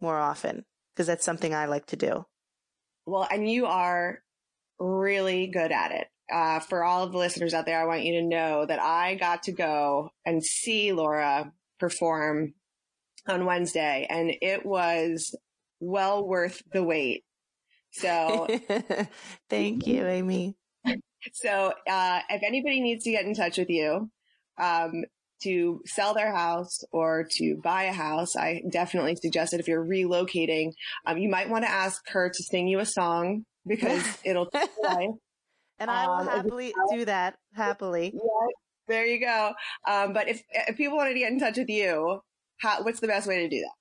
more 0.00 0.18
often 0.18 0.64
because 0.94 1.06
that's 1.06 1.24
something 1.24 1.54
I 1.54 1.66
like 1.66 1.86
to 1.86 1.96
do. 1.96 2.26
Well, 3.06 3.26
and 3.30 3.50
you 3.50 3.66
are 3.66 4.20
really 4.78 5.46
good 5.48 5.72
at 5.72 5.92
it. 5.92 6.08
uh, 6.32 6.60
for 6.60 6.84
all 6.84 7.02
of 7.02 7.12
the 7.12 7.18
listeners 7.18 7.54
out 7.54 7.66
there, 7.66 7.80
I 7.80 7.86
want 7.86 8.04
you 8.04 8.20
to 8.20 8.26
know 8.26 8.64
that 8.64 8.80
I 8.80 9.16
got 9.16 9.42
to 9.44 9.52
go 9.52 10.10
and 10.24 10.44
see 10.44 10.92
Laura 10.92 11.52
perform 11.78 12.54
on 13.26 13.44
Wednesday, 13.46 14.06
and 14.08 14.32
it 14.40 14.64
was 14.64 15.34
well 15.80 16.26
worth 16.26 16.62
the 16.72 16.82
wait. 16.84 17.24
So, 17.92 18.46
thank 19.50 19.86
you, 19.86 20.06
Amy. 20.06 20.56
So, 21.34 21.74
uh, 21.86 22.20
if 22.30 22.42
anybody 22.42 22.80
needs 22.80 23.04
to 23.04 23.10
get 23.10 23.26
in 23.26 23.34
touch 23.34 23.58
with 23.58 23.68
you 23.68 24.10
um, 24.58 25.04
to 25.42 25.80
sell 25.86 26.14
their 26.14 26.34
house 26.34 26.84
or 26.92 27.26
to 27.36 27.56
buy 27.62 27.84
a 27.84 27.92
house, 27.92 28.36
I 28.36 28.62
definitely 28.70 29.16
suggest 29.16 29.52
that 29.52 29.60
if 29.60 29.68
you're 29.68 29.84
relocating, 29.84 30.72
um, 31.06 31.18
you 31.18 31.28
might 31.28 31.48
want 31.48 31.64
to 31.64 31.70
ask 31.70 32.00
her 32.08 32.30
to 32.30 32.42
sing 32.42 32.68
you 32.68 32.78
a 32.78 32.86
song 32.86 33.44
because 33.66 34.04
it'll 34.24 34.50
And 35.78 35.90
I 35.90 36.06
will 36.06 36.14
um, 36.14 36.26
happily 36.26 36.72
do 36.92 37.04
that 37.06 37.36
happily. 37.54 38.12
Yeah, 38.14 38.48
there 38.88 39.06
you 39.06 39.20
go. 39.20 39.52
Um, 39.88 40.12
but 40.12 40.28
if, 40.28 40.42
if 40.68 40.76
people 40.76 40.96
wanted 40.96 41.14
to 41.14 41.20
get 41.20 41.32
in 41.32 41.40
touch 41.40 41.56
with 41.56 41.70
you, 41.70 42.20
how, 42.58 42.82
what's 42.82 43.00
the 43.00 43.06
best 43.06 43.26
way 43.26 43.38
to 43.38 43.48
do 43.48 43.60
that? 43.60 43.72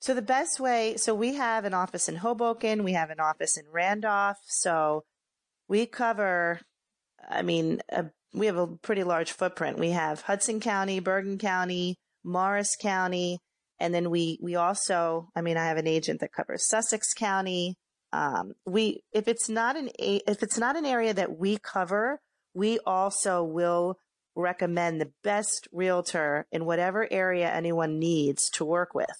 So 0.00 0.12
the 0.14 0.22
best 0.22 0.60
way, 0.60 0.96
so 0.98 1.14
we 1.14 1.34
have 1.34 1.64
an 1.64 1.72
office 1.72 2.08
in 2.08 2.16
Hoboken, 2.16 2.84
we 2.84 2.92
have 2.92 3.10
an 3.10 3.20
office 3.20 3.56
in 3.56 3.64
Randolph. 3.72 4.36
So 4.44 5.04
we 5.68 5.86
cover, 5.86 6.60
I 7.28 7.42
mean, 7.42 7.80
a, 7.88 8.06
we 8.36 8.46
have 8.46 8.58
a 8.58 8.66
pretty 8.66 9.02
large 9.02 9.32
footprint. 9.32 9.78
We 9.78 9.90
have 9.90 10.20
Hudson 10.20 10.60
County, 10.60 11.00
Bergen 11.00 11.38
County, 11.38 11.96
Morris 12.22 12.76
County, 12.76 13.38
and 13.80 13.94
then 13.94 14.10
we 14.10 14.38
we 14.42 14.54
also, 14.56 15.30
I 15.34 15.40
mean, 15.40 15.56
I 15.56 15.66
have 15.66 15.78
an 15.78 15.86
agent 15.86 16.20
that 16.20 16.32
covers 16.32 16.68
Sussex 16.68 17.14
County. 17.14 17.76
Um, 18.12 18.52
we 18.66 19.02
if 19.12 19.26
it's 19.26 19.48
not 19.48 19.76
an 19.76 19.88
if 19.98 20.42
it's 20.42 20.58
not 20.58 20.76
an 20.76 20.84
area 20.84 21.14
that 21.14 21.38
we 21.38 21.58
cover, 21.58 22.20
we 22.54 22.78
also 22.86 23.42
will 23.42 23.98
recommend 24.34 25.00
the 25.00 25.12
best 25.24 25.66
realtor 25.72 26.46
in 26.52 26.66
whatever 26.66 27.08
area 27.10 27.50
anyone 27.50 27.98
needs 27.98 28.50
to 28.50 28.66
work 28.66 28.94
with. 28.94 29.16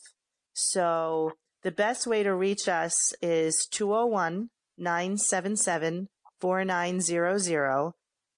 So 0.52 1.32
the 1.62 1.72
best 1.72 2.06
way 2.06 2.22
to 2.22 2.34
reach 2.34 2.68
us 2.68 3.14
is 3.22 3.66
201 3.70 4.50
977 4.78 6.08
4900 6.38 7.92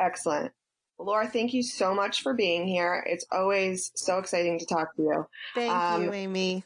Excellent. 0.00 0.50
Laura, 0.98 1.28
thank 1.28 1.52
you 1.52 1.62
so 1.62 1.94
much 1.94 2.22
for 2.22 2.34
being 2.34 2.66
here. 2.66 3.04
It's 3.06 3.24
always 3.30 3.92
so 3.94 4.18
exciting 4.18 4.58
to 4.58 4.66
talk 4.66 4.96
to 4.96 5.02
you. 5.02 5.26
Thank 5.54 5.72
um, 5.72 6.02
you, 6.04 6.12
Amy. 6.12 6.64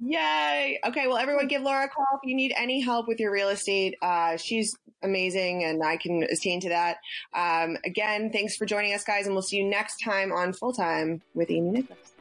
Yay. 0.00 0.78
Okay. 0.86 1.06
Well, 1.06 1.16
everyone 1.16 1.48
give 1.48 1.62
Laura 1.62 1.86
a 1.86 1.88
call 1.88 2.04
if 2.22 2.28
you 2.28 2.36
need 2.36 2.52
any 2.56 2.80
help 2.80 3.08
with 3.08 3.18
your 3.18 3.32
real 3.32 3.48
estate. 3.48 3.96
Uh, 4.02 4.36
she's 4.36 4.76
amazing 5.02 5.64
and 5.64 5.82
I 5.82 5.96
can 5.96 6.22
attain 6.24 6.60
to 6.60 6.68
that. 6.70 6.98
Um, 7.34 7.76
again, 7.84 8.30
thanks 8.30 8.56
for 8.56 8.66
joining 8.66 8.94
us, 8.94 9.04
guys, 9.04 9.26
and 9.26 9.34
we'll 9.34 9.42
see 9.42 9.56
you 9.56 9.64
next 9.64 9.96
time 10.04 10.32
on 10.32 10.52
Full 10.52 10.72
Time 10.72 11.22
with 11.34 11.50
Amy 11.50 11.70
Nicholas. 11.70 12.12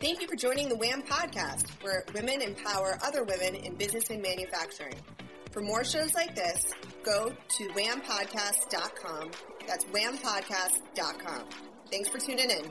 Thank 0.00 0.20
you 0.20 0.28
for 0.28 0.36
joining 0.36 0.68
the 0.68 0.76
WHAM 0.76 1.02
podcast, 1.02 1.70
where 1.82 2.04
women 2.14 2.40
empower 2.40 2.98
other 3.02 3.24
women 3.24 3.56
in 3.56 3.74
business 3.74 4.10
and 4.10 4.22
manufacturing. 4.22 4.94
For 5.50 5.60
more 5.60 5.82
shows 5.82 6.14
like 6.14 6.36
this, 6.36 6.66
go 7.02 7.30
to 7.30 7.68
whampodcast.com. 7.70 9.30
That's 9.66 9.84
whampodcast.com. 9.86 11.44
Thanks 11.90 12.08
for 12.08 12.18
tuning 12.18 12.50
in. 12.50 12.70